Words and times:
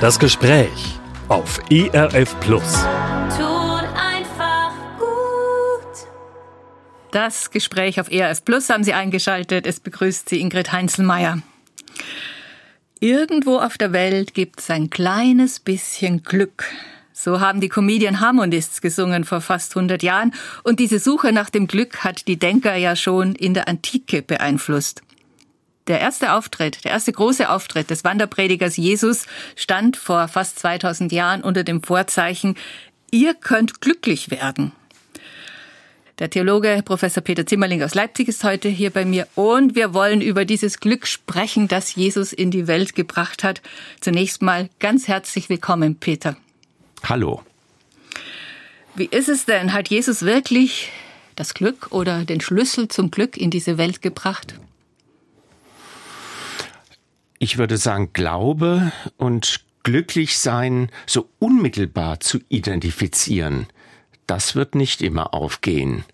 Das 0.00 0.20
Gespräch 0.20 1.00
auf 1.26 1.58
ERF 1.72 2.38
Plus. 2.38 2.84
Tut 3.36 3.84
einfach 3.96 4.70
gut. 4.96 6.06
Das 7.10 7.50
Gespräch 7.50 7.98
auf 7.98 8.08
ERF 8.08 8.44
Plus 8.44 8.70
haben 8.70 8.84
Sie 8.84 8.94
eingeschaltet. 8.94 9.66
Es 9.66 9.80
begrüßt 9.80 10.28
Sie 10.28 10.40
Ingrid 10.40 10.70
Heinzelmeier. 10.70 11.42
Irgendwo 13.00 13.58
auf 13.58 13.76
der 13.76 13.92
Welt 13.92 14.34
gibt 14.34 14.60
es 14.60 14.70
ein 14.70 14.88
kleines 14.88 15.58
bisschen 15.58 16.22
Glück. 16.22 16.66
So 17.12 17.40
haben 17.40 17.60
die 17.60 17.68
Comedian 17.68 18.20
Harmonists 18.20 18.80
gesungen 18.80 19.24
vor 19.24 19.40
fast 19.40 19.76
100 19.76 20.04
Jahren. 20.04 20.32
Und 20.62 20.78
diese 20.78 21.00
Suche 21.00 21.32
nach 21.32 21.50
dem 21.50 21.66
Glück 21.66 22.04
hat 22.04 22.28
die 22.28 22.38
Denker 22.38 22.76
ja 22.76 22.94
schon 22.94 23.34
in 23.34 23.52
der 23.52 23.66
Antike 23.66 24.22
beeinflusst. 24.22 25.02
Der 25.88 26.00
erste 26.00 26.34
Auftritt, 26.34 26.84
der 26.84 26.92
erste 26.92 27.12
große 27.12 27.48
Auftritt 27.48 27.88
des 27.88 28.04
Wanderpredigers 28.04 28.76
Jesus 28.76 29.26
stand 29.56 29.96
vor 29.96 30.28
fast 30.28 30.58
2000 30.58 31.10
Jahren 31.12 31.42
unter 31.42 31.64
dem 31.64 31.82
Vorzeichen, 31.82 32.56
ihr 33.10 33.32
könnt 33.32 33.80
glücklich 33.80 34.30
werden. 34.30 34.72
Der 36.18 36.28
Theologe 36.28 36.82
Professor 36.84 37.22
Peter 37.22 37.46
Zimmerling 37.46 37.82
aus 37.82 37.94
Leipzig 37.94 38.28
ist 38.28 38.44
heute 38.44 38.68
hier 38.68 38.90
bei 38.90 39.06
mir 39.06 39.26
und 39.34 39.76
wir 39.76 39.94
wollen 39.94 40.20
über 40.20 40.44
dieses 40.44 40.80
Glück 40.80 41.06
sprechen, 41.06 41.68
das 41.68 41.94
Jesus 41.94 42.34
in 42.34 42.50
die 42.50 42.66
Welt 42.66 42.94
gebracht 42.94 43.42
hat. 43.42 43.62
Zunächst 44.00 44.42
mal 44.42 44.68
ganz 44.80 45.08
herzlich 45.08 45.48
willkommen, 45.48 45.96
Peter. 45.96 46.36
Hallo. 47.04 47.42
Wie 48.94 49.06
ist 49.06 49.30
es 49.30 49.46
denn? 49.46 49.72
Hat 49.72 49.88
Jesus 49.88 50.22
wirklich 50.22 50.90
das 51.34 51.54
Glück 51.54 51.92
oder 51.92 52.26
den 52.26 52.42
Schlüssel 52.42 52.88
zum 52.88 53.10
Glück 53.10 53.38
in 53.38 53.50
diese 53.50 53.78
Welt 53.78 54.02
gebracht? 54.02 54.54
Ich 57.38 57.58
würde 57.58 57.76
sagen, 57.76 58.12
Glaube 58.12 58.92
und 59.16 59.60
Glücklichsein 59.82 60.90
so 61.06 61.30
unmittelbar 61.38 62.20
zu 62.20 62.40
identifizieren, 62.48 63.66
das 64.26 64.54
wird 64.54 64.74
nicht 64.74 65.00
immer 65.00 65.34
aufgehen. 65.34 66.04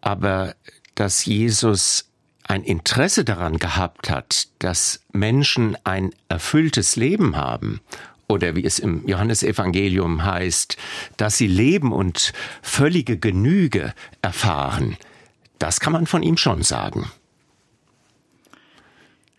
Aber 0.00 0.54
dass 0.94 1.24
Jesus 1.24 2.08
ein 2.44 2.64
Interesse 2.64 3.24
daran 3.24 3.58
gehabt 3.58 4.10
hat, 4.10 4.48
dass 4.58 5.00
Menschen 5.12 5.76
ein 5.84 6.10
erfülltes 6.28 6.96
Leben 6.96 7.36
haben, 7.36 7.80
oder 8.28 8.56
wie 8.56 8.64
es 8.64 8.78
im 8.78 9.06
Johannesevangelium 9.06 10.24
heißt, 10.24 10.78
dass 11.18 11.36
sie 11.36 11.46
Leben 11.46 11.92
und 11.92 12.32
völlige 12.62 13.18
Genüge 13.18 13.92
erfahren, 14.22 14.96
das 15.58 15.80
kann 15.80 15.92
man 15.92 16.06
von 16.06 16.22
ihm 16.22 16.38
schon 16.38 16.62
sagen. 16.62 17.10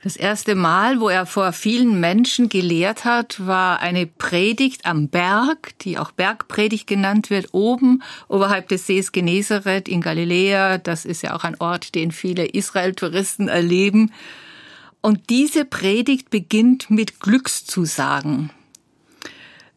Das 0.03 0.17
erste 0.17 0.55
Mal, 0.55 0.99
wo 0.99 1.07
er 1.07 1.25
vor 1.25 1.53
vielen 1.53 2.01
Menschen 2.01 2.49
gelehrt 2.49 3.05
hat, 3.05 3.47
war 3.47 3.79
eine 3.79 4.05
Predigt 4.05 4.85
am 4.85 5.07
Berg, 5.07 5.79
die 5.79 5.97
auch 5.97 6.11
Bergpredigt 6.11 6.87
genannt 6.87 7.29
wird, 7.29 7.53
oben 7.53 8.03
oberhalb 8.27 8.67
des 8.67 8.85
Sees 8.85 9.13
Genezareth 9.13 9.87
in 9.87 10.01
Galiläa. 10.01 10.77
Das 10.77 11.05
ist 11.05 11.21
ja 11.21 11.33
auch 11.33 11.45
ein 11.45 11.55
Ort, 11.61 11.95
den 11.95 12.11
viele 12.11 12.47
Israel-Touristen 12.47 13.47
erleben. 13.47 14.11
Und 14.99 15.29
diese 15.29 15.63
Predigt 15.63 16.29
beginnt 16.29 16.89
mit 16.89 17.21
Glückszusagen. 17.21 18.49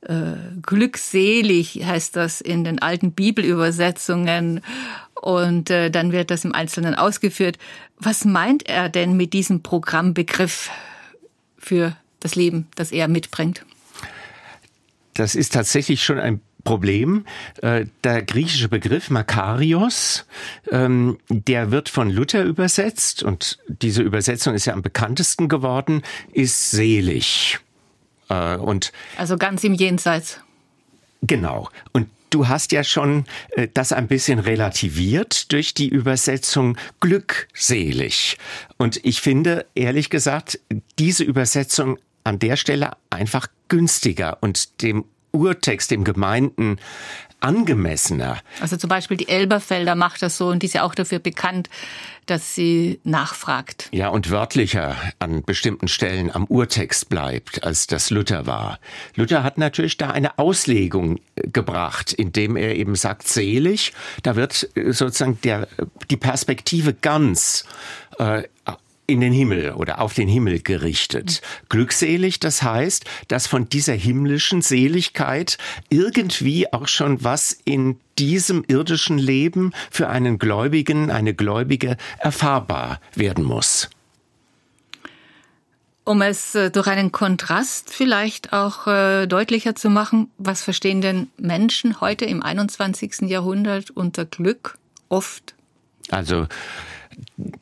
Äh, 0.09 0.37
glückselig 0.63 1.83
heißt 1.85 2.15
das 2.15 2.41
in 2.41 2.63
den 2.63 2.79
alten 2.79 3.13
Bibelübersetzungen 3.13 4.61
und 5.21 5.71
äh, 5.71 5.91
dann 5.91 6.13
wird 6.13 6.31
das 6.31 6.45
im 6.45 6.55
Einzelnen 6.55 6.95
ausgeführt. 6.95 7.59
Was 7.99 8.25
meint 8.25 8.69
er 8.69 8.89
denn 8.89 9.17
mit 9.17 9.33
diesem 9.33 9.63
Programmbegriff 9.63 10.71
für 11.59 11.97
das 12.21 12.37
Leben, 12.37 12.69
das 12.77 12.93
er 12.93 13.09
mitbringt? 13.09 13.65
Das 15.15 15.35
ist 15.35 15.55
tatsächlich 15.55 16.05
schon 16.05 16.21
ein 16.21 16.41
Problem. 16.63 17.25
Äh, 17.63 17.87
der 18.05 18.23
griechische 18.23 18.69
Begriff 18.69 19.11
Makarios, 19.11 20.25
ähm, 20.71 21.19
der 21.29 21.73
wird 21.73 21.89
von 21.89 22.11
Luther 22.11 22.45
übersetzt 22.45 23.25
und 23.25 23.59
diese 23.67 24.03
Übersetzung 24.03 24.55
ist 24.55 24.67
ja 24.67 24.73
am 24.73 24.83
bekanntesten 24.83 25.49
geworden, 25.49 26.03
ist 26.33 26.71
selig. 26.71 27.59
Äh, 28.29 28.57
und 28.57 28.93
also 29.17 29.37
ganz 29.37 29.65
im 29.65 29.75
Jenseits. 29.75 30.41
Genau. 31.23 31.69
Und 31.93 32.09
Du 32.31 32.49
hast 32.49 32.73
ja 32.73 32.83
schon 32.83 33.25
äh, 33.53 33.69
das 33.73 33.93
ein 33.93 34.09
bisschen 34.09 34.41
relativiert 34.41 35.53
durch 35.53 35.75
die 35.75 35.89
Übersetzung 35.89 36.77
glückselig. 37.01 38.37
Und 38.77 39.03
ich 39.05 39.21
finde, 39.21 39.65
ehrlich 39.75 40.11
gesagt, 40.11 40.59
diese 40.99 41.25
Übersetzung 41.25 41.99
an 42.25 42.39
der 42.39 42.57
Stelle 42.57 42.93
einfach 43.11 43.47
günstiger 43.69 44.39
und 44.41 44.83
dem 44.83 45.05
Urtext, 45.33 45.91
dem 45.91 46.03
gemeinten 46.03 46.79
angemessener. 47.41 48.39
Also 48.61 48.77
zum 48.77 48.89
Beispiel 48.89 49.17
die 49.17 49.29
Elberfelder 49.29 49.95
macht 49.95 50.23
das 50.23 50.37
so 50.37 50.49
und 50.49 50.63
die 50.63 50.67
ist 50.67 50.75
ja 50.75 50.83
auch 50.83 50.95
dafür 50.95 51.19
bekannt, 51.19 51.69
dass 52.27 52.55
sie 52.55 52.99
nachfragt. 53.05 53.89
Ja, 53.93 54.09
und 54.09 54.31
wörtlicher 54.31 54.97
an 55.21 55.43
bestimmten 55.43 55.89
Stellen 55.89 56.35
am 56.35 56.45
Urtext 56.45 57.09
bleibt, 57.09 57.63
als 57.63 57.87
das 57.87 58.11
Luther 58.11 58.47
war. 58.47 58.81
Luther 59.15 59.45
hat 59.45 59.59
natürlich 59.59 59.97
da 59.97 60.11
eine 60.11 60.39
Auslegung 60.39 61.19
äh, 61.37 61.49
gebracht, 61.49 62.13
indem 62.13 62.57
er 62.57 62.75
eben 62.75 62.97
sagt, 62.97 63.29
selig, 63.29 63.93
da 64.23 64.35
wird 64.35 64.69
äh, 64.75 64.93
sozusagen 64.93 65.39
der, 65.43 65.69
die 66.11 66.17
Perspektive 66.17 66.95
ganz 66.95 67.65
äh, 68.19 68.43
in 69.07 69.21
den 69.21 69.33
Himmel 69.33 69.73
oder 69.73 70.01
auf 70.01 70.15
den 70.15 70.29
Himmel 70.29 70.61
gerichtet. 70.61 71.43
Glückselig, 71.69 72.41
das 72.41 72.63
heißt, 72.63 73.05
dass 73.29 73.47
von 73.47 73.69
dieser 73.69 73.95
himmlischen 73.95 74.63
Seligkeit 74.63 75.59
irgendwie 75.89 76.73
auch 76.73 76.89
schon 76.89 77.23
was 77.23 77.57
in 77.65 77.99
diesem 78.19 78.65
irdischen 78.67 79.19
Leben 79.19 79.73
für 79.91 80.09
einen 80.09 80.39
Gläubigen, 80.39 81.11
eine 81.11 81.35
Gläubige 81.35 81.97
erfahrbar 82.19 83.01
werden 83.15 83.45
muss. 83.45 83.91
Um 86.05 86.23
es 86.23 86.55
äh, 86.55 86.71
durch 86.71 86.87
einen 86.87 87.11
Kontrast 87.11 87.93
vielleicht 87.93 88.53
auch 88.53 88.87
äh, 88.87 89.27
deutlicher 89.27 89.75
zu 89.75 89.91
machen, 89.91 90.31
was 90.39 90.63
verstehen 90.63 91.01
denn 91.01 91.29
Menschen 91.37 92.01
heute 92.01 92.25
im 92.27 92.45
21. 92.45 93.23
Jahrhundert 93.23 93.91
unter 93.91 94.25
Glück 94.25 94.79
oft? 95.09 95.55
Also 96.11 96.47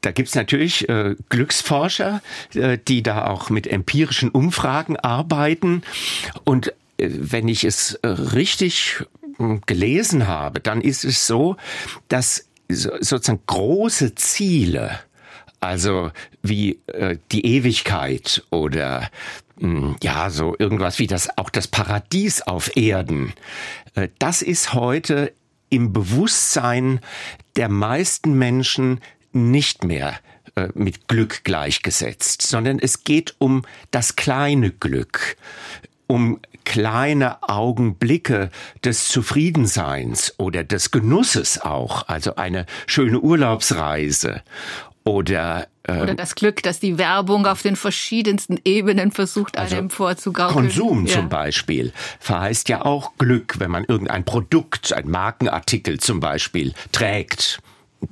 da 0.01 0.13
gibt's 0.13 0.35
natürlich 0.35 0.89
äh, 0.89 1.17
Glücksforscher, 1.29 2.23
äh, 2.55 2.79
die 2.79 3.03
da 3.03 3.27
auch 3.27 3.51
mit 3.51 3.67
empirischen 3.67 4.31
Umfragen 4.31 4.97
arbeiten. 4.97 5.83
Und 6.45 6.69
äh, 6.99 7.09
wenn 7.11 7.49
ich 7.49 7.65
es 7.65 7.95
äh, 7.95 8.09
richtig 8.09 9.03
hm, 9.37 9.63
gelesen 9.67 10.27
habe, 10.27 10.61
dann 10.61 10.81
ist 10.81 11.05
es 11.05 11.27
so, 11.27 11.57
dass 12.09 12.47
so, 12.69 12.91
sozusagen 13.01 13.43
große 13.47 14.15
Ziele, 14.15 14.99
also 15.61 16.11
wie 16.43 16.81
äh, 16.87 17.19
die 17.33 17.47
Ewigkeit 17.47 18.45
oder 18.51 19.11
hm, 19.59 19.97
ja, 20.03 20.31
so 20.31 20.57
irgendwas 20.59 20.99
wie 20.99 21.07
das, 21.07 21.39
auch 21.39 21.51
das 21.51 21.69
Paradies 21.69 22.43
auf 22.43 22.77
Erden, 22.77 23.33
äh, 23.95 24.09
das 24.19 24.43
ist 24.43 24.75
heute 24.75 25.33
im 25.71 25.93
Bewusstsein 25.93 27.01
der 27.57 27.69
meisten 27.69 28.35
Menschen 28.35 29.01
nicht 29.35 29.85
mehr 29.85 30.19
äh, 30.57 30.69
mit 30.75 31.09
Glück 31.09 31.45
gleichgesetzt, 31.45 32.43
sondern 32.43 32.79
es 32.79 33.05
geht 33.05 33.35
um 33.39 33.63
das 33.91 34.17
kleine 34.17 34.71
Glück, 34.71 35.37
um 36.07 36.41
kleine 36.65 37.43
Augenblicke 37.43 38.51
des 38.85 39.09
Zufriedenseins 39.09 40.35
oder 40.39 40.65
des 40.65 40.91
Genusses 40.91 41.61
auch, 41.61 42.09
also 42.09 42.37
eine 42.37 42.67
schöne 42.87 43.21
Urlaubsreise 43.21 44.43
oder 45.05 45.69
äh, 45.83 46.01
oder 46.01 46.15
das 46.15 46.35
Glück, 46.35 46.63
dass 46.63 46.81
die 46.81 46.99
Werbung 46.99 47.47
auf 47.47 47.63
den 47.63 47.77
verschiedensten 47.77 48.59
Ebenen 48.65 49.13
versucht, 49.13 49.59
also 49.59 49.77
einem 49.77 49.91
vorzugaukeln. 49.91 50.69
Konsum 50.69 51.07
ja. 51.07 51.15
zum 51.15 51.29
Beispiel 51.29 51.93
verheißt 52.21 52.69
ja 52.71 52.85
auch 52.85 53.13
Glück, 53.19 53.61
wenn 53.61 53.71
man 53.71 53.85
irgendein 53.85 54.25
Produkt, 54.25 54.93
ein 54.93 55.11
Markenartikel 55.11 56.01
zum 56.01 56.21
Beispiel 56.21 56.73
trägt. 56.93 57.61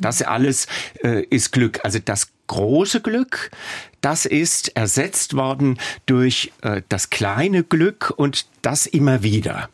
Das 0.00 0.22
alles 0.22 0.66
äh, 1.02 1.24
ist 1.24 1.52
Glück. 1.52 1.80
Also 1.84 1.98
das 1.98 2.28
große 2.46 3.00
Glück, 3.00 3.50
das 4.00 4.26
ist 4.26 4.76
ersetzt 4.76 5.34
worden 5.34 5.78
durch 6.06 6.52
äh, 6.62 6.82
das 6.88 7.10
kleine 7.10 7.64
Glück 7.64 8.12
und 8.16 8.46
das 8.62 8.86
immer 8.86 9.22
wieder. 9.22 9.68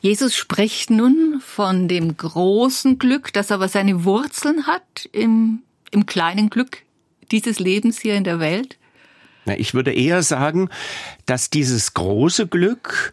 Jesus 0.00 0.34
spricht 0.34 0.90
nun 0.90 1.40
von 1.44 1.88
dem 1.88 2.16
großen 2.16 2.98
Glück, 2.98 3.32
das 3.32 3.52
aber 3.52 3.68
seine 3.68 4.04
Wurzeln 4.04 4.66
hat 4.66 5.08
im, 5.12 5.62
im 5.90 6.06
kleinen 6.06 6.48
Glück 6.48 6.82
dieses 7.30 7.58
Lebens 7.58 8.00
hier 8.00 8.14
in 8.14 8.24
der 8.24 8.40
Welt. 8.40 8.78
Na, 9.44 9.58
ich 9.58 9.74
würde 9.74 9.92
eher 9.92 10.22
sagen, 10.22 10.70
dass 11.26 11.50
dieses 11.50 11.94
große 11.94 12.46
Glück, 12.46 13.12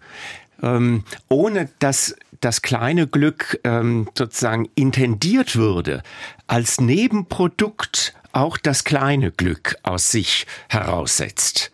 ähm, 0.62 1.04
ohne 1.30 1.70
dass 1.80 2.16
das 2.44 2.62
kleine 2.62 3.08
Glück 3.08 3.60
ähm, 3.64 4.10
sozusagen 4.18 4.70
intendiert 4.76 5.56
würde, 5.56 6.04
als 6.48 6.82
Nebenprodukt 6.82 8.14
auch 8.32 8.58
das 8.58 8.84
kleine 8.84 9.32
Glück 9.32 9.78
aus 9.84 10.12
sich 10.12 10.46
heraussetzt. 10.70 11.72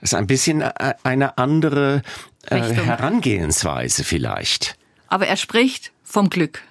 Das 0.00 0.12
ist 0.12 0.14
ein 0.18 0.26
bisschen 0.26 0.62
äh, 0.62 0.94
eine 1.02 1.38
andere 1.38 2.02
äh, 2.46 2.60
Herangehensweise 2.60 4.02
vielleicht. 4.04 4.76
Aber 5.08 5.26
er 5.26 5.36
spricht 5.36 5.92
vom 6.02 6.30
Glück. 6.30 6.62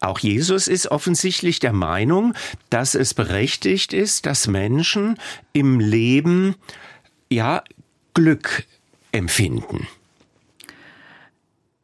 Auch 0.00 0.18
Jesus 0.18 0.68
ist 0.68 0.86
offensichtlich 0.86 1.58
der 1.58 1.74
Meinung, 1.74 2.34
dass 2.70 2.94
es 2.94 3.12
berechtigt 3.12 3.92
ist, 3.92 4.24
dass 4.24 4.46
Menschen 4.48 5.18
im 5.52 5.80
Leben 5.80 6.56
ja 7.28 7.62
Glück 8.14 8.64
empfinden. 9.12 9.86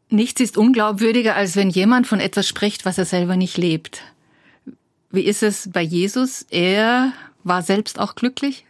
Nichts 0.08 0.40
ist 0.40 0.56
unglaubwürdiger, 0.56 1.34
als 1.34 1.56
wenn 1.56 1.70
jemand 1.70 2.06
von 2.06 2.20
etwas 2.20 2.46
spricht, 2.46 2.84
was 2.84 2.98
er 2.98 3.04
selber 3.04 3.36
nicht 3.36 3.56
lebt. 3.56 4.02
Wie 5.10 5.22
ist 5.22 5.42
es 5.42 5.70
bei 5.72 5.82
Jesus? 5.82 6.46
Er 6.50 7.12
war 7.42 7.62
selbst 7.62 7.98
auch 7.98 8.14
glücklich? 8.14 8.64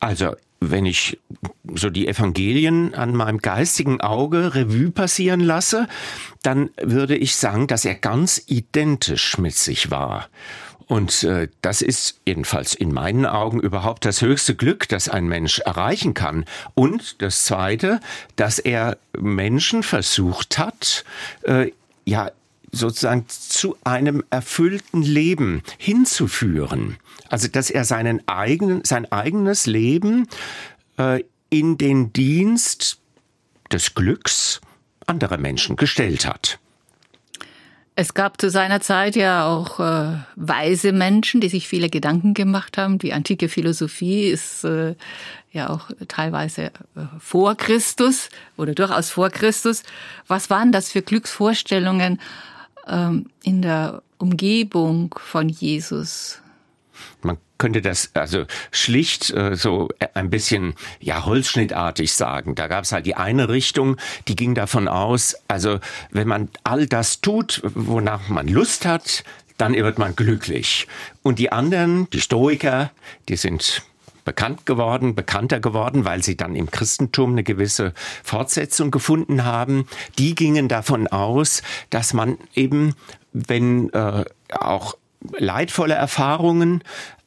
Also, 0.00 0.34
wenn 0.60 0.86
ich 0.86 1.18
so 1.74 1.90
die 1.90 2.08
Evangelien 2.08 2.94
an 2.94 3.14
meinem 3.14 3.38
geistigen 3.38 4.00
Auge 4.00 4.54
Revue 4.54 4.90
passieren 4.90 5.40
lasse, 5.40 5.88
dann 6.42 6.70
würde 6.82 7.16
ich 7.16 7.36
sagen, 7.36 7.66
dass 7.66 7.84
er 7.84 7.94
ganz 7.94 8.42
identisch 8.46 9.38
mit 9.38 9.54
sich 9.54 9.90
war. 9.90 10.28
Und 10.86 11.24
äh, 11.24 11.48
das 11.62 11.82
ist 11.82 12.20
jedenfalls 12.26 12.74
in 12.74 12.92
meinen 12.92 13.26
Augen 13.26 13.60
überhaupt 13.60 14.04
das 14.04 14.22
höchste 14.22 14.54
Glück, 14.54 14.88
das 14.88 15.08
ein 15.08 15.26
Mensch 15.26 15.58
erreichen 15.60 16.14
kann. 16.14 16.44
Und 16.74 17.20
das 17.22 17.44
Zweite, 17.44 18.00
dass 18.36 18.58
er 18.60 18.96
Menschen 19.18 19.82
versucht 19.82 20.58
hat, 20.58 21.04
äh, 21.42 21.72
ja 22.04 22.30
sozusagen 22.70 23.24
zu 23.28 23.76
einem 23.84 24.22
erfüllten 24.30 25.02
Leben 25.02 25.62
hinzuführen. 25.78 26.98
Also 27.28 27.48
dass 27.48 27.70
er 27.70 27.84
seinen 27.84 28.26
eigenen, 28.28 28.84
sein 28.84 29.10
eigenes 29.10 29.66
Leben 29.66 30.28
äh, 30.98 31.22
in 31.50 31.78
den 31.78 32.12
Dienst 32.12 32.98
des 33.72 33.94
Glücks 33.94 34.60
anderer 35.06 35.38
Menschen 35.38 35.76
gestellt 35.76 36.26
hat. 36.26 36.58
Es 37.98 38.12
gab 38.12 38.38
zu 38.38 38.50
seiner 38.50 38.82
Zeit 38.82 39.16
ja 39.16 39.46
auch 39.46 39.80
äh, 39.80 40.18
weise 40.36 40.92
Menschen, 40.92 41.40
die 41.40 41.48
sich 41.48 41.66
viele 41.66 41.88
Gedanken 41.88 42.34
gemacht 42.34 42.76
haben. 42.76 42.98
Die 42.98 43.14
antike 43.14 43.48
Philosophie 43.48 44.26
ist 44.26 44.64
äh, 44.64 44.94
ja 45.50 45.70
auch 45.70 45.88
teilweise 46.06 46.64
äh, 46.64 46.70
vor 47.18 47.54
Christus 47.54 48.28
oder 48.58 48.74
durchaus 48.74 49.08
vor 49.08 49.30
Christus. 49.30 49.82
Was 50.26 50.50
waren 50.50 50.72
das 50.72 50.92
für 50.92 51.00
Glücksvorstellungen 51.00 52.20
ähm, 52.86 53.30
in 53.42 53.62
der 53.62 54.02
Umgebung 54.18 55.14
von 55.18 55.48
Jesus? 55.48 56.42
Man 57.22 57.38
könnte 57.58 57.82
das 57.82 58.10
also 58.14 58.44
schlicht 58.70 59.30
äh, 59.30 59.56
so 59.56 59.88
ein 60.14 60.30
bisschen 60.30 60.74
ja 61.00 61.24
holzschnittartig 61.24 62.12
sagen. 62.12 62.54
Da 62.54 62.66
gab 62.68 62.84
es 62.84 62.92
halt 62.92 63.06
die 63.06 63.16
eine 63.16 63.48
Richtung, 63.48 63.96
die 64.28 64.36
ging 64.36 64.54
davon 64.54 64.88
aus, 64.88 65.36
also 65.48 65.78
wenn 66.10 66.28
man 66.28 66.48
all 66.64 66.86
das 66.86 67.20
tut, 67.20 67.62
wonach 67.64 68.28
man 68.28 68.48
Lust 68.48 68.84
hat, 68.86 69.24
dann 69.58 69.74
wird 69.74 69.98
man 69.98 70.14
glücklich. 70.16 70.86
Und 71.22 71.38
die 71.38 71.50
anderen, 71.50 72.10
die 72.10 72.20
Stoiker, 72.20 72.90
die 73.28 73.36
sind 73.36 73.82
bekannt 74.26 74.66
geworden, 74.66 75.14
bekannter 75.14 75.60
geworden, 75.60 76.04
weil 76.04 76.22
sie 76.22 76.36
dann 76.36 76.56
im 76.56 76.70
Christentum 76.70 77.32
eine 77.32 77.44
gewisse 77.44 77.94
Fortsetzung 78.22 78.90
gefunden 78.90 79.44
haben. 79.44 79.86
Die 80.18 80.34
gingen 80.34 80.68
davon 80.68 81.06
aus, 81.06 81.62
dass 81.88 82.12
man 82.12 82.36
eben, 82.54 82.94
wenn 83.32 83.88
äh, 83.90 84.24
auch 84.50 84.96
leidvolle 85.38 85.94
Erfahrungen 85.94 86.82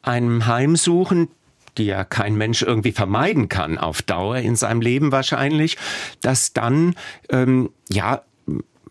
einem 0.10 0.48
heimsuchen, 0.48 1.30
die 1.78 1.86
ja 1.86 2.04
kein 2.04 2.36
Mensch 2.36 2.64
irgendwie 2.64 2.92
vermeiden 2.92 3.48
kann 3.48 3.78
auf 3.78 4.02
Dauer 4.02 4.38
in 4.38 4.56
seinem 4.56 4.82
Leben 4.82 5.12
wahrscheinlich, 5.12 5.78
dass 6.22 6.52
dann 6.52 6.96
ähm, 7.30 7.70
ja 7.90 8.24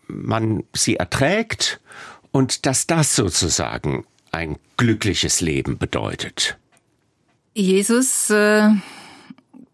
man 0.07 0.65
sie 0.75 0.97
erträgt 0.97 1.81
und 2.31 2.67
dass 2.67 2.87
das 2.87 3.15
sozusagen 3.15 4.07
ein 4.33 4.57
glückliches 4.77 5.41
Leben 5.41 5.77
bedeutet. 5.77 6.57
Jesus, 7.55 8.31
äh, 8.31 8.71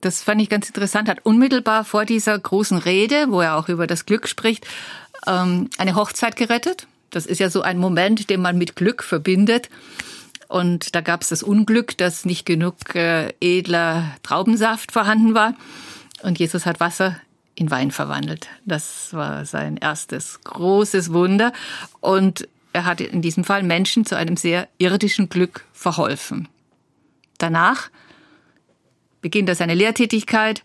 das 0.00 0.23
fand 0.23 0.40
ich 0.40 0.49
ganz 0.49 0.69
interessant, 0.69 1.08
hat 1.08 1.25
unmittelbar 1.25 1.85
vor 1.85 2.05
dieser 2.05 2.38
großen 2.38 2.79
Rede, 2.79 3.26
wo 3.29 3.40
er 3.40 3.56
auch 3.56 3.69
über 3.69 3.87
das 3.87 4.06
Glück 4.06 4.29
spricht, 4.29 4.67
ähm, 5.26 5.69
eine 5.79 5.94
Hochzeit 5.94 6.37
gerettet. 6.37 6.87
Das 7.11 7.26
ist 7.26 7.38
ja 7.38 7.50
so 7.50 7.62
ein 7.62 7.79
Moment, 7.79 8.31
den 8.31 8.40
man 8.40 8.58
mit 8.58 8.76
Glück 8.76 9.02
verbindet. 9.02 9.69
Und 10.49 10.94
da 10.94 11.00
gab 11.00 11.23
es 11.23 11.29
das 11.29 11.43
Unglück, 11.43 11.96
dass 11.96 12.25
nicht 12.25 12.46
genug 12.46 12.94
äh, 12.94 13.32
edler 13.41 14.17
Traubensaft 14.23 14.93
vorhanden 14.93 15.35
war. 15.35 15.55
Und 16.23 16.38
Jesus 16.38 16.67
hat 16.67 16.81
Wasser 16.81 17.17
in 17.55 17.70
Wein 17.70 17.91
verwandelt. 17.91 18.49
Das 18.64 19.12
war 19.12 19.44
sein 19.44 19.76
erstes 19.76 20.41
großes 20.43 21.12
Wunder. 21.12 21.52
Und 22.00 22.49
er 22.73 22.85
hat 22.85 23.00
in 23.00 23.23
diesem 23.23 23.44
Fall 23.44 23.62
Menschen 23.62 24.05
zu 24.05 24.17
einem 24.17 24.37
sehr 24.37 24.69
irdischen 24.79 25.29
Glück 25.29 25.64
verholfen. 25.73 26.49
Danach 27.38 27.90
beginnt 29.20 29.49
er 29.49 29.55
seine 29.55 29.75
Lehrtätigkeit, 29.75 30.62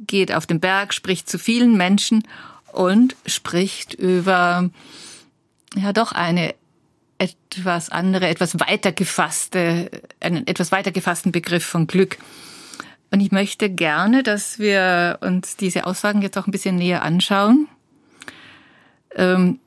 geht 0.00 0.34
auf 0.34 0.46
den 0.46 0.60
Berg, 0.60 0.92
spricht 0.92 1.28
zu 1.28 1.38
vielen 1.38 1.76
Menschen 1.76 2.26
und 2.72 3.16
spricht 3.24 3.94
über 3.94 4.68
ja 5.76 5.92
doch 5.92 6.12
eine 6.12 6.54
etwas 7.18 7.90
andere, 7.90 8.28
etwas 8.28 8.58
weiter 8.60 8.92
gefasste, 8.92 9.90
einen 10.20 10.46
etwas 10.46 10.72
weiter 10.72 10.92
gefassten 10.92 11.32
Begriff 11.32 11.64
von 11.64 11.86
Glück. 11.86 12.18
Und 13.10 13.20
ich 13.20 13.30
möchte 13.30 13.70
gerne, 13.70 14.22
dass 14.22 14.58
wir 14.58 15.18
uns 15.20 15.56
diese 15.56 15.86
Aussagen 15.86 16.22
jetzt 16.22 16.36
auch 16.36 16.46
ein 16.46 16.50
bisschen 16.50 16.76
näher 16.76 17.02
anschauen. 17.02 17.68
Ähm, 19.14 19.60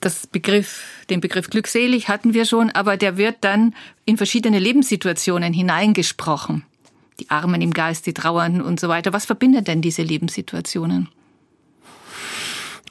das 0.00 0.26
Begriff, 0.26 1.04
den 1.10 1.20
Begriff 1.20 1.50
glückselig 1.50 2.08
hatten 2.08 2.34
wir 2.34 2.44
schon, 2.44 2.70
aber 2.70 2.96
der 2.96 3.16
wird 3.16 3.36
dann 3.40 3.74
in 4.04 4.16
verschiedene 4.16 4.58
Lebenssituationen 4.58 5.52
hineingesprochen. 5.52 6.64
Die 7.20 7.30
Armen 7.30 7.62
im 7.62 7.72
Geist, 7.72 8.06
die 8.06 8.14
Trauernden 8.14 8.60
und 8.60 8.80
so 8.80 8.88
weiter. 8.88 9.12
Was 9.12 9.24
verbindet 9.24 9.68
denn 9.68 9.82
diese 9.82 10.02
Lebenssituationen? 10.02 11.08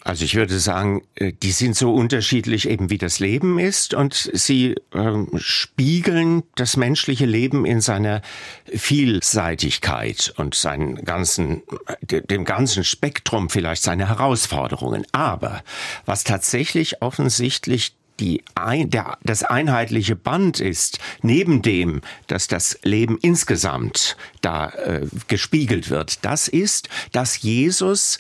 Also 0.04 0.26
ich 0.26 0.36
würde 0.36 0.60
sagen, 0.60 1.02
äh, 1.16 1.32
die 1.32 1.52
sind 1.52 1.76
so 1.76 1.94
unterschiedlich 1.94 2.68
eben 2.68 2.90
wie 2.90 2.98
das 2.98 3.20
Leben 3.20 3.58
ist 3.58 3.94
und 3.94 4.30
sie 4.34 4.76
ähm, 4.94 5.30
spiegeln 5.38 6.44
das 6.56 6.76
menschliche 6.76 7.26
Leben 7.26 7.66
in 7.66 7.80
seiner 7.80 8.22
Vielseitigkeit 8.66 10.34
und 10.38 10.56
seinen 10.56 11.06
ganzen, 11.06 11.64
dem 12.02 12.44
ganzen 12.44 12.84
Spektrum 12.84 13.50
vielleicht 13.50 13.84
seine 13.84 14.10
Herausforderungen. 14.10 15.06
Aber 15.14 15.64
was 16.06 16.26
tatsächlich 16.26 17.02
offensichtlich 17.02 17.96
die 18.20 18.44
ein, 18.56 18.90
der, 18.90 19.18
das 19.24 19.44
einheitliche 19.44 20.16
Band 20.16 20.60
ist, 20.60 21.00
neben 21.22 21.62
dem, 21.62 22.02
dass 22.28 22.48
das 22.48 22.78
Leben 22.84 23.18
insgesamt 23.22 24.18
da 24.42 24.70
äh, 24.70 25.08
gespiegelt 25.28 25.90
wird, 25.90 26.24
das 26.24 26.48
ist, 26.48 26.90
dass 27.12 27.42
Jesus 27.42 28.20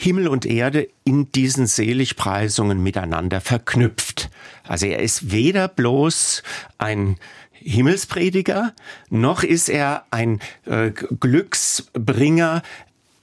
Himmel 0.00 0.28
und 0.28 0.46
Erde 0.46 0.88
in 1.04 1.30
diesen 1.32 1.66
Seligpreisungen 1.66 2.82
miteinander 2.82 3.42
verknüpft. 3.42 4.30
Also 4.66 4.86
er 4.86 5.00
ist 5.00 5.30
weder 5.30 5.68
bloß 5.68 6.42
ein 6.78 7.16
Himmelsprediger, 7.52 8.72
noch 9.10 9.42
ist 9.42 9.68
er 9.68 10.06
ein 10.10 10.40
äh, 10.64 10.90
Glücksbringer 10.90 12.62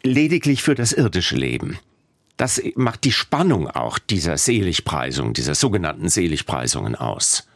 lediglich 0.03 0.61
für 0.61 0.75
das 0.75 0.91
irdische 0.91 1.35
Leben. 1.35 1.79
Das 2.37 2.61
macht 2.75 3.05
die 3.05 3.11
Spannung 3.11 3.67
auch 3.67 3.97
dieser 3.97 4.37
Seligpreisung, 4.37 5.33
dieser 5.33 5.55
sogenannten 5.55 6.09
Seligpreisungen 6.09 6.95
aus. 6.95 7.47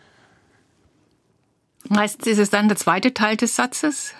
Meistens 1.90 2.25
ist 2.25 2.40
es 2.40 2.50
dann 2.50 2.70
der 2.70 2.78
zweite 2.78 3.13
Teil 3.13 3.38
des 3.38 3.56
Satzes? 3.56 4.16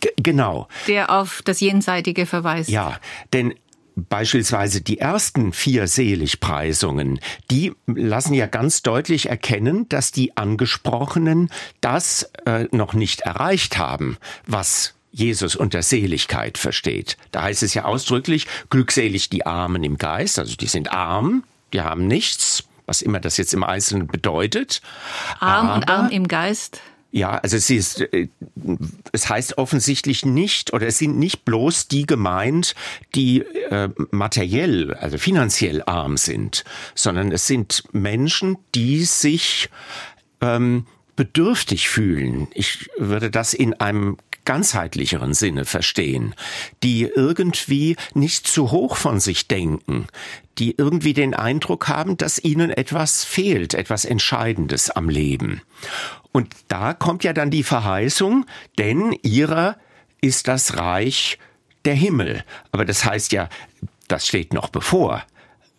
G 0.00 0.08
genau. 0.16 0.68
Der 0.88 1.10
auf 1.10 1.42
das 1.44 1.60
Jenseitige 1.60 2.24
verweist. 2.24 2.70
Ja, 2.70 2.98
denn 3.34 3.54
Beispielsweise 3.94 4.80
die 4.80 4.98
ersten 4.98 5.52
vier 5.52 5.86
Seligpreisungen, 5.86 7.20
die 7.50 7.72
lassen 7.86 8.34
ja 8.34 8.46
ganz 8.46 8.82
deutlich 8.82 9.28
erkennen, 9.28 9.88
dass 9.88 10.12
die 10.12 10.36
Angesprochenen 10.36 11.50
das 11.80 12.30
äh, 12.46 12.66
noch 12.72 12.94
nicht 12.94 13.20
erreicht 13.22 13.78
haben, 13.78 14.16
was 14.46 14.94
Jesus 15.10 15.56
unter 15.56 15.82
Seligkeit 15.82 16.56
versteht. 16.56 17.18
Da 17.30 17.42
heißt 17.42 17.62
es 17.62 17.74
ja 17.74 17.84
ausdrücklich, 17.84 18.46
glückselig 18.70 19.28
die 19.28 19.44
Armen 19.44 19.84
im 19.84 19.98
Geist, 19.98 20.38
also 20.38 20.56
die 20.56 20.66
sind 20.66 20.90
arm, 20.90 21.44
die 21.72 21.82
haben 21.82 22.06
nichts, 22.06 22.64
was 22.86 23.02
immer 23.02 23.20
das 23.20 23.36
jetzt 23.36 23.54
im 23.54 23.62
Einzelnen 23.62 24.06
bedeutet. 24.06 24.80
Arm 25.38 25.70
und 25.70 25.88
arm 25.88 26.08
im 26.08 26.28
Geist. 26.28 26.80
Ja, 27.14 27.32
also 27.36 27.58
es 27.58 27.68
ist, 27.68 28.00
äh, 28.00 28.28
es 29.12 29.28
heißt 29.28 29.58
offensichtlich 29.58 30.24
nicht 30.24 30.72
oder 30.72 30.86
es 30.86 30.96
sind 30.96 31.18
nicht 31.18 31.44
bloß 31.44 31.88
die 31.88 32.06
gemeint, 32.06 32.74
die 33.14 33.42
äh, 33.42 33.90
materiell, 34.10 34.94
also 34.94 35.18
finanziell 35.18 35.82
arm 35.84 36.16
sind, 36.16 36.64
sondern 36.94 37.30
es 37.30 37.46
sind 37.46 37.84
Menschen, 37.92 38.56
die 38.74 39.04
sich 39.04 39.68
ähm, 40.40 40.86
bedürftig 41.14 41.90
fühlen. 41.90 42.48
Ich 42.54 42.88
würde 42.96 43.30
das 43.30 43.52
in 43.52 43.74
einem 43.74 44.16
ganzheitlicheren 44.44 45.34
Sinne 45.34 45.64
verstehen, 45.64 46.34
die 46.82 47.02
irgendwie 47.04 47.96
nicht 48.14 48.46
zu 48.46 48.70
hoch 48.70 48.96
von 48.96 49.20
sich 49.20 49.48
denken, 49.48 50.06
die 50.58 50.74
irgendwie 50.76 51.12
den 51.12 51.34
Eindruck 51.34 51.88
haben, 51.88 52.16
dass 52.16 52.42
ihnen 52.42 52.70
etwas 52.70 53.24
fehlt, 53.24 53.74
etwas 53.74 54.04
Entscheidendes 54.04 54.90
am 54.90 55.08
Leben. 55.08 55.62
Und 56.32 56.54
da 56.68 56.94
kommt 56.94 57.24
ja 57.24 57.32
dann 57.32 57.50
die 57.50 57.62
Verheißung, 57.62 58.46
denn 58.78 59.16
ihrer 59.22 59.76
ist 60.20 60.48
das 60.48 60.76
Reich 60.76 61.38
der 61.84 61.94
Himmel. 61.94 62.44
Aber 62.70 62.84
das 62.84 63.04
heißt 63.04 63.32
ja, 63.32 63.48
das 64.08 64.26
steht 64.26 64.52
noch 64.52 64.68
bevor. 64.68 65.24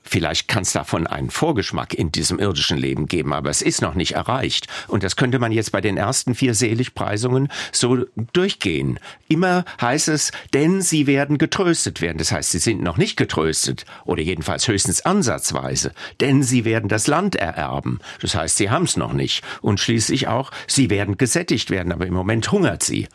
Vielleicht 0.03 0.47
kann 0.47 0.63
es 0.63 0.73
davon 0.73 1.07
einen 1.07 1.29
Vorgeschmack 1.29 1.93
in 1.93 2.11
diesem 2.11 2.37
irdischen 2.37 2.77
Leben 2.77 3.07
geben, 3.07 3.33
aber 3.33 3.49
es 3.49 3.61
ist 3.61 3.81
noch 3.81 3.95
nicht 3.95 4.13
erreicht. 4.13 4.67
Und 4.87 5.03
das 5.03 5.15
könnte 5.15 5.39
man 5.39 5.51
jetzt 5.51 5.71
bei 5.71 5.81
den 5.81 5.97
ersten 5.97 6.35
vier 6.35 6.53
Seligpreisungen 6.53 7.49
so 7.71 8.05
durchgehen. 8.33 8.99
Immer 9.27 9.65
heißt 9.81 10.09
es, 10.09 10.31
denn 10.53 10.81
sie 10.81 11.07
werden 11.07 11.37
getröstet 11.37 12.01
werden. 12.01 12.17
Das 12.17 12.31
heißt, 12.31 12.51
sie 12.51 12.59
sind 12.59 12.83
noch 12.83 12.97
nicht 12.97 13.15
getröstet 13.15 13.85
oder 14.05 14.21
jedenfalls 14.21 14.67
höchstens 14.67 15.05
ansatzweise, 15.05 15.93
denn 16.19 16.43
sie 16.43 16.65
werden 16.65 16.89
das 16.89 17.07
Land 17.07 17.35
ererben. 17.35 17.99
Das 18.21 18.35
heißt, 18.35 18.57
sie 18.57 18.69
haben 18.69 18.85
es 18.85 18.97
noch 18.97 19.13
nicht. 19.13 19.43
Und 19.61 19.79
schließlich 19.79 20.27
auch, 20.27 20.51
sie 20.67 20.89
werden 20.89 21.17
gesättigt 21.17 21.69
werden, 21.69 21.91
aber 21.93 22.05
im 22.05 22.13
Moment 22.13 22.51
hungert 22.51 22.83
sie. 22.83 23.07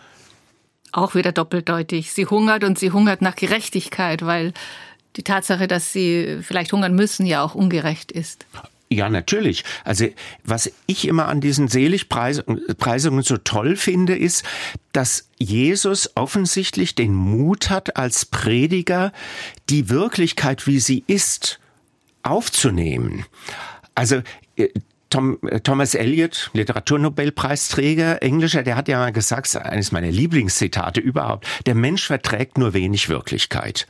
Auch 0.93 1.15
wieder 1.15 1.33
doppeldeutig. 1.33 2.13
Sie 2.13 2.27
hungert 2.27 2.65
und 2.65 2.79
sie 2.79 2.91
hungert 2.91 3.21
nach 3.21 3.37
Gerechtigkeit, 3.37 4.25
weil 4.25 4.55
die 5.17 5.23
Tatsache, 5.23 5.67
dass 5.67 5.93
sie 5.93 6.39
vielleicht 6.43 6.73
hungern 6.73 6.95
müssen, 6.95 7.27
ja 7.27 7.43
auch 7.43 7.55
ungerecht 7.55 8.13
ist. 8.13 8.47
Ja, 8.91 9.11
natürlich. 9.11 9.65
Also 9.85 10.07
was 10.45 10.73
ich 10.87 11.07
immer 11.07 11.29
an 11.29 11.43
diesen 11.43 11.69
Seligpreisungen 11.69 13.23
so 13.23 13.37
toll 13.37 13.77
finde, 13.77 14.17
ist, 14.17 14.45
dass 14.93 15.29
Jesus 15.39 16.11
offensichtlich 16.15 16.95
den 16.95 17.13
Mut 17.13 17.69
hat, 17.69 17.97
als 17.97 18.25
Prediger 18.25 19.13
die 19.69 19.91
Wirklichkeit, 19.91 20.67
wie 20.67 20.81
sie 20.81 21.05
ist, 21.07 21.61
aufzunehmen. 22.23 23.27
Also 23.95 24.23
äh, 24.57 24.69
Tom, 25.11 25.39
äh, 25.43 25.61
Thomas 25.61 25.95
Eliot, 25.95 26.51
Literaturnobelpreisträger, 26.55 28.23
Englischer, 28.23 28.63
der 28.63 28.77
hat 28.77 28.89
ja 28.89 28.99
mal 28.99 29.13
gesagt, 29.13 29.55
eines 29.57 29.93
meiner 29.93 30.11
Lieblingszitate 30.11 31.01
überhaupt, 31.01 31.47
der 31.67 31.75
Mensch 31.75 32.07
verträgt 32.07 32.57
nur 32.57 32.73
wenig 32.73 33.11
Wirklichkeit 33.11 33.87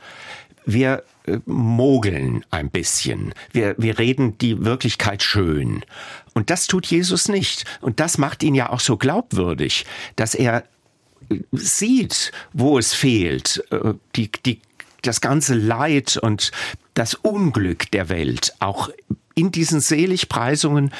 wir 0.73 1.03
äh, 1.25 1.39
mogeln 1.45 2.45
ein 2.51 2.69
bisschen. 2.69 3.33
Wir, 3.51 3.75
wir 3.77 3.99
reden 3.99 4.37
die 4.37 4.63
Wirklichkeit 4.63 5.23
schön. 5.23 5.83
Und 6.33 6.49
das 6.49 6.67
tut 6.67 6.85
Jesus 6.85 7.27
nicht. 7.27 7.65
Und 7.81 7.99
das 7.99 8.17
macht 8.17 8.43
ihn 8.43 8.55
ja 8.55 8.69
auch 8.69 8.79
so 8.79 8.97
glaubwürdig, 8.97 9.85
dass 10.15 10.35
er 10.35 10.63
äh, 11.29 11.39
sieht, 11.51 12.31
wo 12.53 12.77
es 12.77 12.93
fehlt, 12.93 13.63
äh, 13.71 13.93
die, 14.15 14.31
die, 14.45 14.61
das 15.01 15.21
ganze 15.21 15.55
Leid 15.55 16.17
und 16.17 16.51
das 16.93 17.13
Unglück 17.13 17.89
der 17.91 18.09
Welt 18.09 18.53
auch 18.59 18.89
in 19.35 19.51
diesen 19.51 19.79
Seligpreisungen 19.79 20.91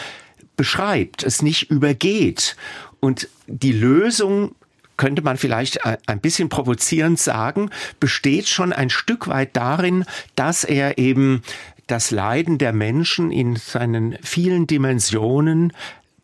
beschreibt, 0.56 1.24
es 1.24 1.42
nicht 1.42 1.70
übergeht. 1.70 2.56
Und 3.00 3.30
die 3.48 3.72
Lösung 3.72 4.56
könnte 5.00 5.22
man 5.22 5.38
vielleicht 5.38 5.80
ein 5.86 6.20
bisschen 6.20 6.50
provozierend 6.50 7.18
sagen, 7.20 7.72
besteht 8.00 8.48
schon 8.50 8.74
ein 8.74 8.90
Stück 8.90 9.28
weit 9.30 9.56
darin, 9.56 10.04
dass 10.36 10.66
er 10.66 10.98
eben 10.98 11.42
das 11.88 12.12
Leiden 12.12 12.58
der 12.58 12.74
Menschen 12.74 13.32
in 13.32 13.56
seinen 13.56 14.18
vielen 14.22 14.68
Dimensionen 14.68 15.74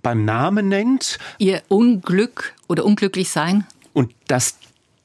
beim 0.03 0.25
Namen 0.25 0.67
nennt. 0.67 1.17
Ihr 1.39 1.63
Unglück 1.69 2.53
oder 2.67 2.83
unglücklich 2.85 3.29
sein. 3.29 3.65
Und 3.93 4.13
das, 4.27 4.57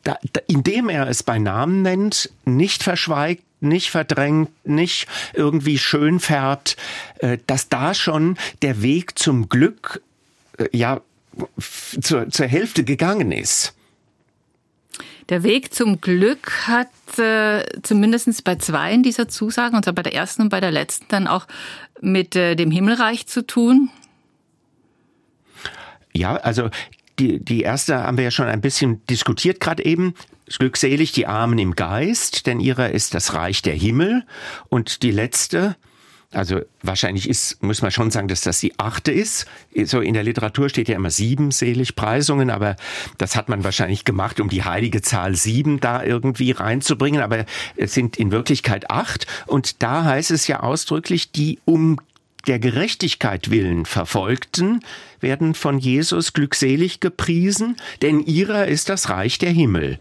da, 0.03 0.19
indem 0.49 0.89
er 0.89 1.09
es 1.09 1.23
bei 1.23 1.39
Namen 1.39 1.83
nennt, 1.83 2.29
nicht 2.45 2.83
verschweigt, 2.83 3.45
nicht 3.61 3.91
verdrängt, 3.91 4.51
nicht 4.67 5.07
irgendwie 5.33 5.79
schön 5.79 6.19
färbt, 6.19 6.77
äh, 7.19 7.39
dass 7.47 7.69
da 7.69 7.95
schon 7.95 8.37
der 8.63 8.83
Weg 8.83 9.17
zum 9.17 9.49
Glück 9.49 10.03
äh, 10.59 10.69
ja 10.73 11.01
zur, 12.01 12.29
zur 12.29 12.47
Hälfte 12.47 12.85
gegangen 12.85 13.33
ist. 13.33 13.75
Der 15.29 15.45
Weg 15.45 15.73
zum 15.73 16.01
Glück 16.01 16.67
hat 16.67 16.89
äh, 17.19 17.65
zumindest 17.83 18.43
bei 18.43 18.57
zwei 18.57 18.93
in 18.93 19.05
dieser 19.05 19.29
Zusagen, 19.29 19.77
und 19.77 19.85
zwar 19.85 19.95
bei 19.95 20.03
der 20.03 20.15
ersten 20.15 20.43
und 20.43 20.49
bei 20.49 20.61
der 20.61 20.73
letzten, 20.73 21.07
dann 21.09 21.29
auch 21.29 21.47
mit 22.01 22.35
äh, 22.35 22.57
dem 22.57 22.73
Himmelreich 22.73 23.29
zu 23.29 23.47
tun. 23.47 23.91
Ja, 26.13 26.35
also 26.35 26.71
die, 27.21 27.39
die 27.39 27.61
erste 27.61 28.03
haben 28.03 28.17
wir 28.17 28.25
ja 28.25 28.31
schon 28.33 28.49
ein 28.49 28.61
bisschen 28.61 29.05
diskutiert 29.07 29.61
gerade 29.61 29.85
eben. 29.85 30.15
Glückselig 30.59 31.13
die 31.13 31.29
Armen 31.29 31.59
im 31.59 31.77
Geist, 31.77 32.47
denn 32.49 32.59
ihrer 32.59 32.91
ist 32.91 33.15
das 33.15 33.35
Reich 33.35 33.63
der 33.63 33.75
Himmel. 33.75 34.25
Und 34.69 35.05
die 35.05 35.13
letzte, 35.13 35.77
also 36.33 36.61
wahrscheinlich 36.83 37.29
ist, 37.29 37.61
muss 37.63 37.83
man 37.83 37.91
schon 37.91 38.13
sagen, 38.13 38.29
dass 38.29 38.43
das 38.43 38.61
die 38.61 38.79
achte 38.79 39.11
ist. 39.11 39.47
So 39.85 40.01
in 40.01 40.15
der 40.15 40.23
Literatur 40.23 40.69
steht 40.69 40.89
ja 40.89 40.95
immer 40.95 41.11
sieben 41.11 41.51
Seligpreisungen, 41.51 42.51
aber 42.51 42.77
das 43.19 43.35
hat 43.35 43.49
man 43.49 43.65
wahrscheinlich 43.65 44.05
gemacht, 44.05 44.39
um 44.39 44.49
die 44.49 44.63
heilige 44.63 45.03
Zahl 45.03 45.35
sieben 45.35 45.81
da 45.81 46.05
irgendwie 46.05 46.53
reinzubringen. 46.53 47.21
Aber 47.21 47.47
es 47.77 47.95
sind 47.95 48.17
in 48.17 48.31
Wirklichkeit 48.31 48.91
acht. 48.91 49.27
Und 49.47 49.83
da 49.83 50.05
heißt 50.05 50.31
es 50.31 50.47
ja 50.47 50.61
ausdrücklich, 50.61 51.33
die 51.33 51.59
um 51.65 51.99
der 52.47 52.59
Gerechtigkeit 52.59 53.51
willen 53.51 53.85
Verfolgten 53.85 54.81
werden 55.21 55.55
von 55.55 55.79
Jesus 55.79 56.33
glückselig 56.33 57.01
gepriesen, 57.01 57.77
denn 58.03 58.21
ihrer 58.21 58.67
ist 58.67 58.89
das 58.89 59.11
Reich 59.11 59.39
der 59.39 59.51
Himmel. 59.51 59.99